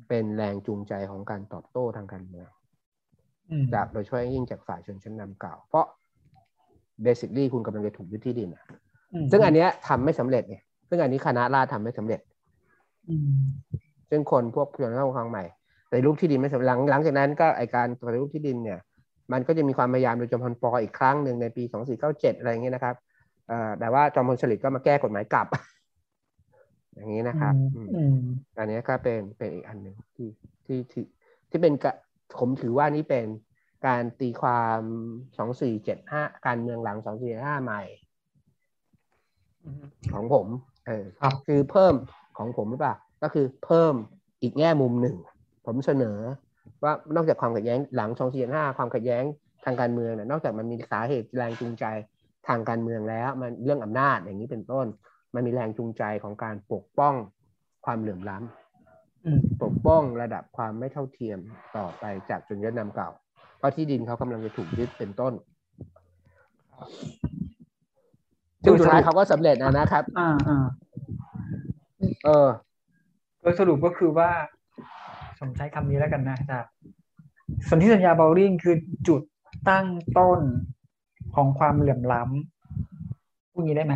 [0.10, 2.50] เป็นแรงจูงใจของการตอบโต้ทางการเมือง
[3.52, 5.86] อืมจากโดยเฉพาะอย่างยิ่งจากฝ่ายชนชั้นนำเก่า เพราะ
[7.06, 8.64] basically คุณกำลังจะถูกยึดที่ดินอะ
[9.24, 10.58] มซึ่งอันเนี้ยทำไม่สำเร็จไง
[10.94, 12.20] ซึ่งอันนี้คณะราษฎรทำไม่สำเร็จ
[13.10, 13.42] อืม
[14.10, 15.44] ซึ่งคนพวกชนชั้นนำใหม่
[15.92, 18.80] ในรูปที่ดินไม่สำเร็จหลังหลังจากนั้นก็ไอการปฏิรูปที่ดินเนี่ย
[19.32, 21.64] มันก็จะมีความพยายามโดยจอมพลปอีกครั้งหนึ่งในปี
[22.02, 22.96] 2497 อะไรอย่างเงี้ยนะครับ
[23.48, 25.48] เอ่อแต่ว่าจอมพลสฤษดิ์ก็มาแก้กฎหมายกลับ
[26.96, 28.16] อย่างนี้นะครับอืมอืม
[28.58, 30.30] อันนี้ก็เป็นเป็นอีกอันหนึ่งที่
[30.66, 31.04] ที่ที่
[31.50, 31.94] ที่เป็นกะ
[32.40, 33.26] ผมถือว่านี่เป็น
[33.88, 34.80] การตีความ
[35.38, 37.82] สองสี่เจ็ดห้าการเมืองหลังสองสี่ห้าใหม่
[39.64, 39.84] อืม
[40.14, 40.48] ของผม
[40.88, 41.94] เออครับคือเพิ่ม
[42.38, 43.94] ของผมหรือเปล่าก็คือเพิ่ม
[44.42, 45.16] อีกแง่มุมหนึ่ง
[45.66, 46.18] ผมเสนอ
[46.84, 49.24] ว่านอกจากความขัดแย้งหลังสองสี่ห้าความขัดแย้ง
[49.66, 51.86] ทางการเมืองเนี่ยนอกจากมันมีสาเหตุแรงจูงใจ
[52.48, 54.86] ทางการเมืองแล้ว มันเรื่องอำนาจอย่างนี้เป็นต้น
[55.34, 57.16] มันมีแรงจูงใจของการปกป้อง
[57.86, 61.40] ความเหลื่อมล้ำอืมปกป้องระดับความไม่เท่าเทียม
[61.78, 63.10] ต่อไปจากชนชั้นนำเก่า
[63.58, 65.34] เพราะที่ดินเขากำลังจะถูกยึดเป็นต้น
[68.64, 70.66] ซึ่งสุดท้ายเขาก็สำเร็จนะนะครับ อ่าอ่า
[72.26, 72.50] เออ
[73.42, 74.30] โดยสรุปก็คือว่า
[75.40, 76.72] ผมใช้คำนี้แล้วกันนะอาจารย์
[77.70, 78.76] สนธิสัญญาเบลลิงคือ
[79.08, 79.22] จุด
[79.70, 79.88] ตั้ง
[80.18, 80.42] ต้น
[81.36, 83.94] ของความเหลื่อมล้ำพูดงี้ได้ไหม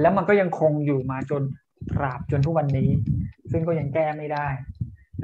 [0.00, 1.42] แล้วมันก็ยังคงอยู่มาจน
[1.90, 2.90] ตราบจนทุกวันนี้
[3.50, 4.46] ซึ่งก็ยังแก้ไม่ได้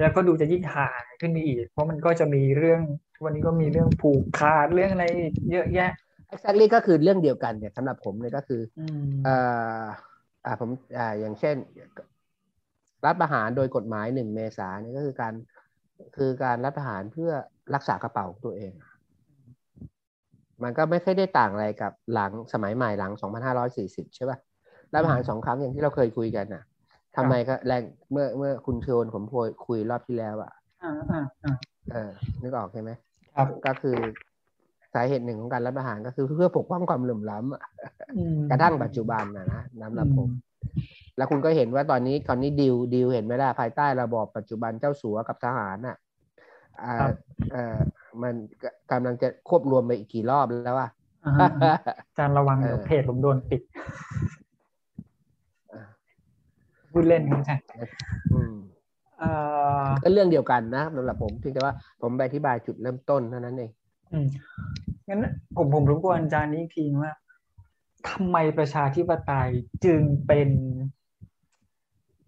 [0.00, 2.80] แล้วก็ดูจะยิ่งห่างขึ้นไปอีก เพราะมันก็จะมีเรื่อง
[3.14, 5.06] ทุกวันนี้ก็มีเรื่องผูกขาดเรื่องอะไร
[5.50, 5.90] เยอะแยะ
[6.32, 9.34] exactly ก็คือเรื่องเดียวกันเนี่ยสำหรับผมเลยก็คืออืมเอ่
[9.82, 9.84] อ
[10.44, 11.56] อ่าผมอ่าอย่างเช่น
[13.04, 15.34] รัฐประหารโดยกฎหมายหนึ่งเมษาเนี่ยก็คือการ
[16.16, 17.32] คือการรัฐประหารเพื่อ
[17.74, 18.72] รักษากระเป๋าตัวเอง
[20.62, 24.38] มันก็ไม่ค่อยได้ต่างอะไรกับหลังสมัยใหม่หลัง 2540 ใช่ป่ะ
[24.92, 26.62] รัฐประหารสองครั้งอย่างที่เราเคยคุยกันน่ะ
[27.16, 29.22] ทำไมก็แรงเมื่อเมื่อคุณเชวนผม
[29.66, 30.52] คุยรอบที่แล้วอะ
[30.82, 31.52] อ่าอ่าอ่า
[31.90, 32.10] เออ
[32.42, 32.90] นึกออกใช่ไหม
[33.34, 33.96] ครับก็คือ
[34.94, 37.62] สาเหตุหนึ่งของการรัฐประหารก็คือเพื่อปกป้องความเหลื่อมล้ำอะ
[38.16, 40.28] อืมกระทั่งปัจจุบันนะนะน้ำหรับผม
[41.16, 45.96] แล้วคุณก็เห็นว่าตอนนี้ตอนนี้ดิวดิวเห็นไหมล่ะภายใต้ระบอบปัจจุบันเจ้าสัวกับทหารน่ะ
[46.82, 47.14] อ่าครับ
[47.52, 47.76] เอ่อ
[48.22, 48.34] มัน
[48.90, 50.88] กำลังจะควบรวมไปอีกกี่รอบแล้วว่า
[51.24, 53.60] อ่าฮะอาจารย์ระวังเดี๋ยวเออเพจผมโดนปิด
[56.92, 57.64] พูดเล่นครับอาจารย์
[58.34, 58.56] อืม
[59.18, 59.30] เอ่
[59.84, 61.72] อก็เรื่องเดียวกันนะสำหรับผมเพียงแต่ว่า
[62.02, 63.70] ผมไปอธิบายจุดเริ่มต้นเท่านั้นเอง
[64.12, 64.28] อืม
[65.08, 65.26] งั้น
[65.56, 67.14] ผมผมรบกวนอาจารย์นี้อีกทีว่า
[68.10, 69.50] ทำไมประชาธิปไตย
[69.84, 70.50] จึงเป็น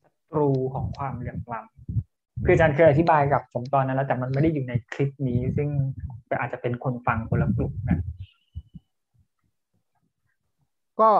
[0.02, 5.68] ศัตรูของความเหลื่อมล้ำคืออาจารย์เคยอธิบายกับผมตอนนั้นแล้วแต่มันไม่ได้อยู่ในคลิปนี้ ซึ่ง
[6.40, 7.98] อาจจะเป็นคนฟังคนละกลุ่มกัน
[11.00, 11.10] ก็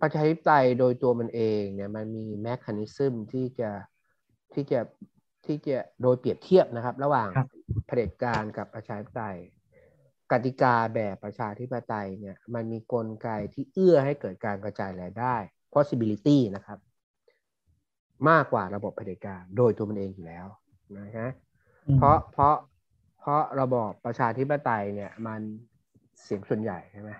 [0.00, 3.70] ประชาธิปไตยโดยตัวมันเองเนี่ยมันมีแมคานิซึมที่จะ
[4.54, 4.80] ที่จะ
[5.46, 7.48] ที่จะโดยเปรียบเทียบนะครับ ระหว่างครับ
[7.86, 9.36] เผด็จการกับประชาธิปไตย
[10.32, 15.36] กติกาแบบประชาธิปไตยเนี่ยมันมีกลไกที่เอื้อให้เกิดการกระจายรายได้
[15.74, 16.78] possibility นะครับ
[18.30, 20.46] มากกว่าระบบเผด็จการโดยตัวมันเองอยู่แล้ว
[20.98, 21.28] นะฮะ
[21.86, 22.56] อืมเพราะเพราะ
[23.20, 25.40] เพราะระบอบประชาธิปไตยเนี่ยมัน
[26.22, 27.10] เสียงส่วนใหญ่ใช่ไหม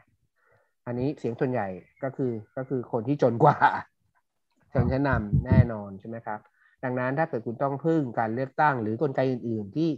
[0.86, 1.68] อันนี้เสียงส่วนใหญ่
[2.02, 3.56] ก็คือก็คือคนที่จนกว่า
[4.72, 6.38] ชนชั้นนำแน่นอนใช่ไหมครับ
[6.84, 9.90] ดังนั้นถ้าเกิดคุณต้องพึ่งการเลือกตั้งหรือกลไกอื่น ๆ ที่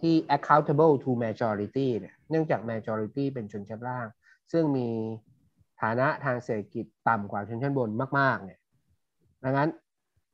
[0.00, 4.06] ที่ accountable to majority เนี่ย เนื่องจาก majority เป็นชนชั้นล่าง
[4.52, 4.88] ซึ่งมี
[5.82, 8.58] ฐานะทางเศรษฐกิจต่ำกว่าชนชั้นบนมาก ๆ เนี่ย
[9.44, 9.70] ดังนั้น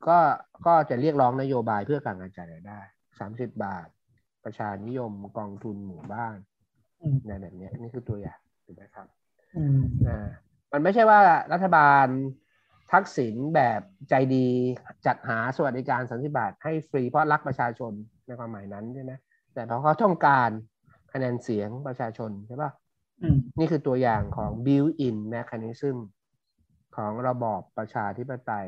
[0.07, 0.17] ก็
[0.65, 2.79] ก็จะเรียกร้องนโยบายเพื่อการกระจายรายได้
[3.19, 3.87] สามสิบบาท
[4.43, 6.37] ประชานิยมกองทุนหมู่บ้าน
[7.01, 9.07] อืมในแบบเนี้ยนี่คือตัวอย่างถูกไหมครับ
[9.57, 10.27] อืมอ่า
[10.71, 11.19] มันไม่ใช่ว่า
[11.53, 12.07] รัฐบาล
[12.91, 14.47] ทักษิณแบบใจดี
[15.05, 17.91] จัดหาสวัสดิการสามสิบาทให้ฟรีเพราะรักประชาชน
[18.25, 19.11] ในความหมายนั้นใช่ไหม
[19.53, 20.49] แต่เพราะเขาต้องการ
[21.13, 22.71] คะแนนเสียงประชาชนใช่ปะ
[23.21, 25.97] อืมนี่คือตัวอย่างของ built-in mechanism
[26.97, 28.67] ของระบอบประชาธิปไตย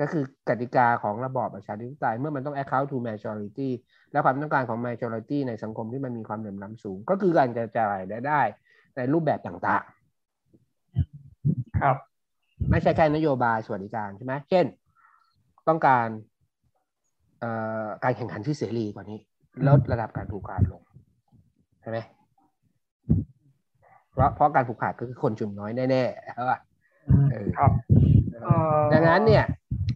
[0.00, 3.70] ก็คือกติกาของระบอบประชาธิปไตย เมื่อมันต้อง account to majority
[4.12, 8.40] และความต้องการของ majority ในสังคมที่มันมีความเหลื่อมล้ำสูง ก็คือการกระจายรายได้
[8.96, 9.84] ในรูปแบบต่าง
[11.82, 14.66] ครับๆไม่ใช่แค่นโยบายสวัสดิการใช่ไหมเช่น
[15.68, 16.08] ต้องการ
[17.40, 17.50] เอ่
[17.84, 19.20] อการแข่งขันที่เสรีกว่านี้
[19.66, 22.02] ลดระดับการผูกขาดลงใช่ไหม
[24.12, 26.58] เพราะเพราะการผูกขาดก็คือคนจุ่มน้อยแน่ๆใช่ป่ะ
[27.08, 27.70] อืมเออครับ
[28.42, 29.44] เอ่อดังนั้นเนี่ย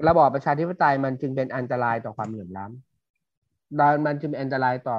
[0.08, 4.98] ระบอบประชาธิปไตยมันจึงเป็นอันตรายต่อความเหลื่อมล้ำดังมันจึงเป็นอันตรายต่อ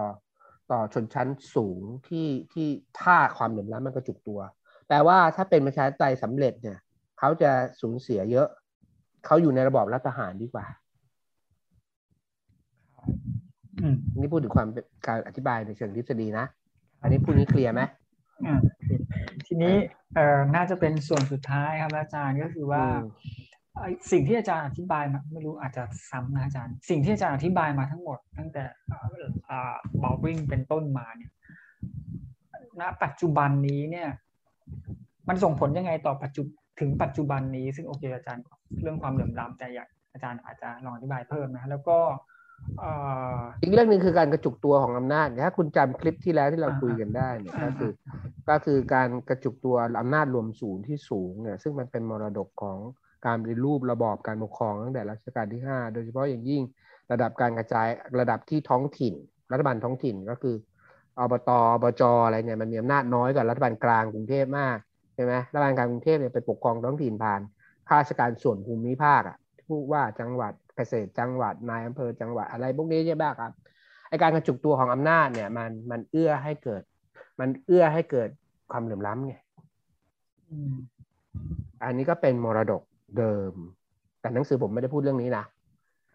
[0.72, 2.68] ต่อชนชั้นสูงที่ที่
[3.02, 4.40] ถ้าความเหลื่อมล้ำมันกระจุกตัว
[4.90, 6.78] แต่ว่าถ้าเป็นประชาธิปไตยสำเร็จเนี่ย
[7.20, 8.48] เขาจะสูญเสียเยอะ
[9.26, 10.66] เขาอยู่ในระบอบรัฐประหารดีกว่า
[13.82, 16.46] อืมนี่พูดถึงความเป็นการอธิบายในเชิงทฤษฎีนะ
[17.04, 17.82] อันนี้พูดนี้เคลียร์ไหม
[18.46, 18.60] อ่า
[19.48, 19.76] ทีนี้
[20.16, 23.12] เอ่อน่าจะเป็นส่วนสุดท้ายครับอาจารย์ก็คือว่าอืม
[23.80, 28.64] ไอ้สิ่งที่อาจารย์อธิบายมาไม่รู้อาจจะซ้ำนะอาจารย์ สิ่งที่อาจารย์อธิบายมาทั้งหมด ตั้งแต่
[30.02, 31.32] บอลริงเป็นต้นมาเนี่ย
[32.82, 34.10] ณปัจจุบันนี้เนี่ย
[35.28, 36.42] มันส่งผลยังไงต่อปัจจุ
[36.80, 38.44] ถึงปัจจุบันนี้ ซึ่งโอเคอาจารย์
[38.82, 41.98] เรื่องความเหลื่อมล้ำแต่อยากอาจารย์อาจจะลองอธิบายเพิ่มนะแล้วก็
[42.30, 42.92] เอ่
[43.40, 47.92] ออีกเรื่องหนึ่งคือการกระจุกตัวของอำนาจถ้าคุณจำคลิปที่แล้วที่เราอ่าคุยกันได้เนี่ยอ่าก็คือ
[48.50, 52.78] ก็คือการกระจุกตัวอำนาจรวมศูนย์ที่สูงเนี่ยซึ่งมันเป็นมรดกของ
[53.26, 56.62] การปฏิรูประบอบการปกครองตั้งแต่รัชกาลที่ 5 โดยเฉพาะอย่างยิ่ง
[57.12, 57.88] ระดับการกระจาย
[58.20, 59.14] ระดับที่ท้องถิ่น
[59.52, 60.56] รัฐบาลท้องถิ่นก็คือ
[61.20, 64.78] อบตอบจอะไรเนี่ยมันมีอำนาจน้อยกว่ารัฐบาลกลางกรุงเทพมาก
[65.16, 67.42] ใช่ไหมรัฐบาลกลางกรุงเทพเนี่ยไปปกครองท้องถิ่นผ่าน
[67.88, 69.38] ข้าราชการส่วนภูมิภาคอะ
[69.68, 73.52] ผู้ว่าจังหวัด เกษตรจังหวัดนายอำเภอจังหวัดอะไรพวกนี้ใช่ไหมครับ
[74.10, 76.82] ไอการกระจุกตัวของอำนาจเนี่ยมันมันเอื้อให้เกิด
[77.40, 78.30] มันเอื้อให้เกิด
[78.72, 79.36] ความเหลื่อมล้ำไง
[80.50, 80.74] อืม
[81.84, 82.82] อันนี้ก็เป็นมรดก
[83.18, 83.54] เดิม
[84.22, 85.44] แต่หนังสือผมไม่ได้พูดเรื่องนี้นะ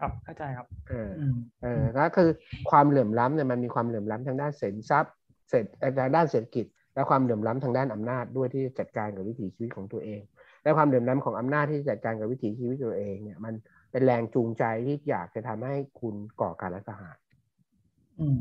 [0.01, 2.29] ครับเข้าใจครับ เอออืมเออก็คือ
[2.71, 5.13] ความเหลื่อมล้ำเนี่ยมันมีความเหลื่อมล้ำทางด้านเศรษฐทรัพย์
[5.51, 5.67] เศรษฐ
[6.01, 10.21] ทางด้านเศรษฐกิจ และความเหลื่อมล้ำทางด้านอำนาจด้วยที่จะจัดการกับวิถีชีวิตของตัวเอง
[10.63, 13.55] และความเหลื่อมล้ำของอำนาจที่จะจัดการกับวิถีชีวิตตัวเองเนี่ยมัน
[13.91, 17.17] เป็นแรงจูงใจที่อยากจะทำให้คุณก่อการรัฐประหาร
[18.21, 18.41] อืม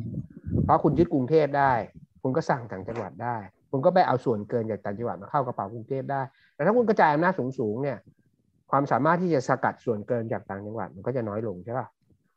[0.63, 1.73] เพราะคุณยึดกรุงเทพได้
[2.21, 3.37] คุณก็สั่งต่างจังหวัดได้
[3.71, 6.21] คุณก็ไปเอาส่วนเกินจากต่างจังหวัดมาเข้ากระเป๋ากรุงเทพได้
[6.55, 7.97] แต่ถ้าคุณกระจายอำนาจสูงๆเนี่ย
[8.71, 11.87] ความสามารถที่จะสกัดส่วนเกินจากต่างจังหวัด มันก็จะน้อยลงใช่ป่ะ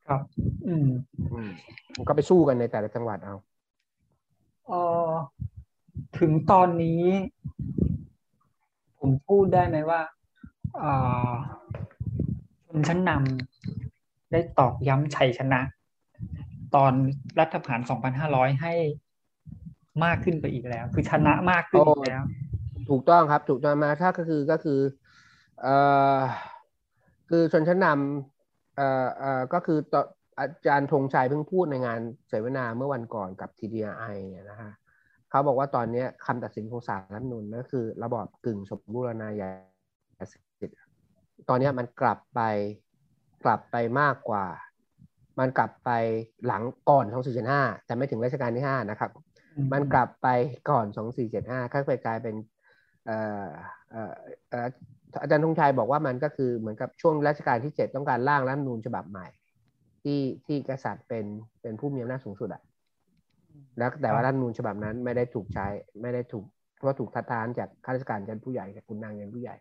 [0.09, 0.21] ครับ
[0.67, 0.89] อืม
[1.33, 1.51] อืม
[1.97, 3.37] มันก็ไปสู้กันในแต่ละจังหวัดเอา
[4.67, 4.73] เอ
[5.11, 5.13] อ
[6.19, 7.05] ถึงตอนนี้
[8.99, 10.01] ผมพูดได้ไหมว่า
[10.79, 10.93] เอ่
[11.31, 11.33] อ
[12.00, 12.00] ช
[12.79, 15.61] นชั้นนำได้ตอกย้ำชัยชนะ
[16.75, 16.93] ตอน
[17.39, 17.81] รัฐประหาร
[18.21, 18.75] 2,500 ให้
[20.05, 22.23] มากขึ้นไปอีกแล้ว คือชนะมากขึ้นอีกแล้ว
[22.91, 24.81] ถูกต้องครับถูกต้องมาถ้าก็คือก็คือ
[25.61, 25.75] เอ่
[26.17, 26.19] อ
[27.31, 30.03] คือชนชั้นนำเอ่อเอ่อก็คือตอ
[30.39, 34.73] อาจารย์ธงชัยเพิ่งพูดในงานเสวนาเมื่อวันก่อนกับ TDI เนี่ยนะฮะ
[35.31, 39.51] เขาบอกว่าตอนนี้คำตัดสินของศาลรัฐธรรมนูลก็คือ ระบอบกึ่งสมบูรณาญา
[41.49, 42.41] ตอนนี้มันกลับไป
[43.45, 44.47] กลับไปมากกว่า
[45.39, 45.91] มันกลับไป
[46.47, 47.05] หลังก่อน
[47.47, 49.11] 2475 แต่ไม่ถึงรัชกาลที่ 5 นะครับ
[49.73, 50.29] มันกลับไป
[50.71, 50.87] ก่อน
[51.31, 52.35] 2475ค่อยไปกลายเป็น
[53.07, 53.49] เอ่อ
[53.91, 54.13] เอ่อ
[54.51, 54.69] เอ่อ
[55.23, 59.27] อาจารย์ธงชัยบอกว่ามันก็คือเหมือนกับช่วงรัชกาลที่ 7 ต้องการร่างรัฐธรรมนูญฉบับใหม่
[60.03, 61.25] ที่ที่กษัตริย์เป็น
[61.63, 62.63] เป็นผู้มีอำนาจสูงสุดอะ
[63.79, 65.67] แล้วแต่ว่ารัฐธรรมนูญฉบับนั้นไม่ได้ถูกใช้
[66.03, 66.45] ไม่ได้ถูก
[66.77, 69.57] เพราะถูกทัดทานจากข้าราชการยันผู้ใหญ่จากคุณนางยันผู้ใหญ่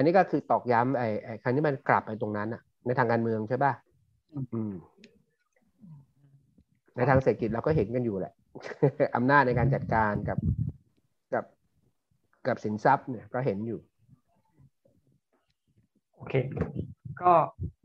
[0.00, 3.72] อืมอันนี้ก็คือตอกย้ำไอ้ไอ้ครั้งนี้มันกลับไปตรงนั้นอะในทางการเมืองใช่ป่ะ
[4.54, 4.72] อืม
[6.96, 8.32] ในทางเศรษฐกิจเราก็เห็นกันอยู่แหละ
[9.16, 10.38] อำนาจในการจัดการกับ
[11.34, 11.44] กับ
[12.46, 13.80] กับสินทรัพย์เนี่ยก็เห็นอยู่
[16.14, 16.34] โอเค
[17.22, 17.32] ก็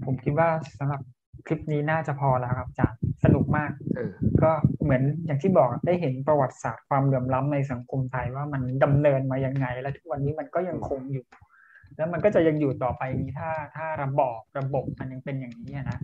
[0.06, 1.02] ผมคิดว่าสำหรับ
[1.48, 4.12] คลิปนี้น่าจะพอแล้วครับอาจารย์สนุกมากเออ
[4.44, 4.52] ก็
[4.84, 11.26] เหมือนอย่างที่บอกได้เห็นประวัติศาสตร์ความเหลื่อมล้ำในสังคมไทยว่ามันดำเนินมายังไง และทุกวันนี้มันก็ยังคงอยู่
[11.98, 16.00] แล้วมันก็จะยังอยู่ต่อไปนี้ถ้าถ้าระบอบระบบมันยังเป็นอย่างนี้อะนะ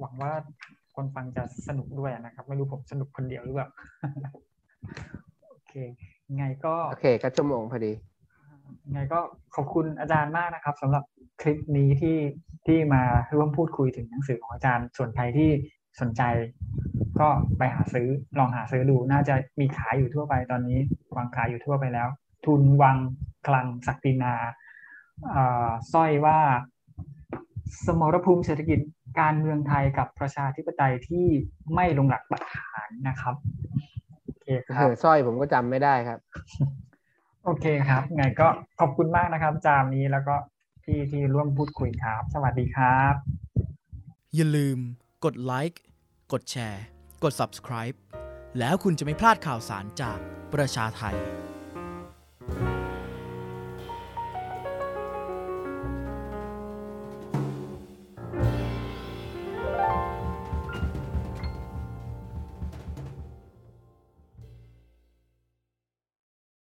[0.00, 0.32] หวังว่า
[0.94, 3.68] คนฟังจะสนุกด้วยนะครับ ไม่รู้ผมสนุกคนเดียวหรือเปล่า
[5.48, 5.72] โอเค
[6.28, 7.92] ยังไงก็โอเคก็ชั่วโมงพอดี
[8.86, 9.20] ยังไงก็
[9.54, 11.04] ขอบคุณอาจารย์มากนะครับสำหรับ
[11.40, 12.18] คลิปนี้ที่
[12.66, 13.02] ที่มา
[13.36, 15.50] ร่วมพูดคุยถึงหนังสือของอาจารย์ส่วนใครที่
[16.00, 16.22] สนใจ
[17.20, 17.28] ก็
[17.58, 18.08] ไปหาซื้อ
[18.38, 20.78] ลองหาซื้อดูน่าจะมีขายอยู่ทั่วไปตอนนี้
[21.16, 22.08] วางขายอยู่ทั่วไปแล้ว
[22.46, 22.98] ทุนวัง
[23.46, 24.52] คลังศักดินาอ่า
[25.92, 26.38] สร้อยว่า
[27.86, 28.78] สมรภูมิเศรษฐกิจ
[29.20, 31.26] การเมืองไทยกับประชาธิปไตยที่
[31.74, 33.34] ไม่ลงหลักปักฐานนะครับ
[34.24, 36.18] โอเคคเอรับอสร้อยผมก็จำไม่ได้ครับ
[37.44, 38.48] โอเคครับไงก็
[38.80, 40.34] ขอบคุณมากนะครับ จามนี้แล้วก็
[40.84, 43.14] ที่ที่ร่วมพูดคุยครับ สวัสดีครับ
[44.34, 44.78] อย่าลืม
[45.24, 45.80] กดไลค์
[46.32, 46.84] กดแชร์
[47.24, 47.96] กด Subscribe
[48.58, 50.18] แล้วคุณจะไม่พลาดข่าวสารจาก
[50.54, 51.16] ประชาไทย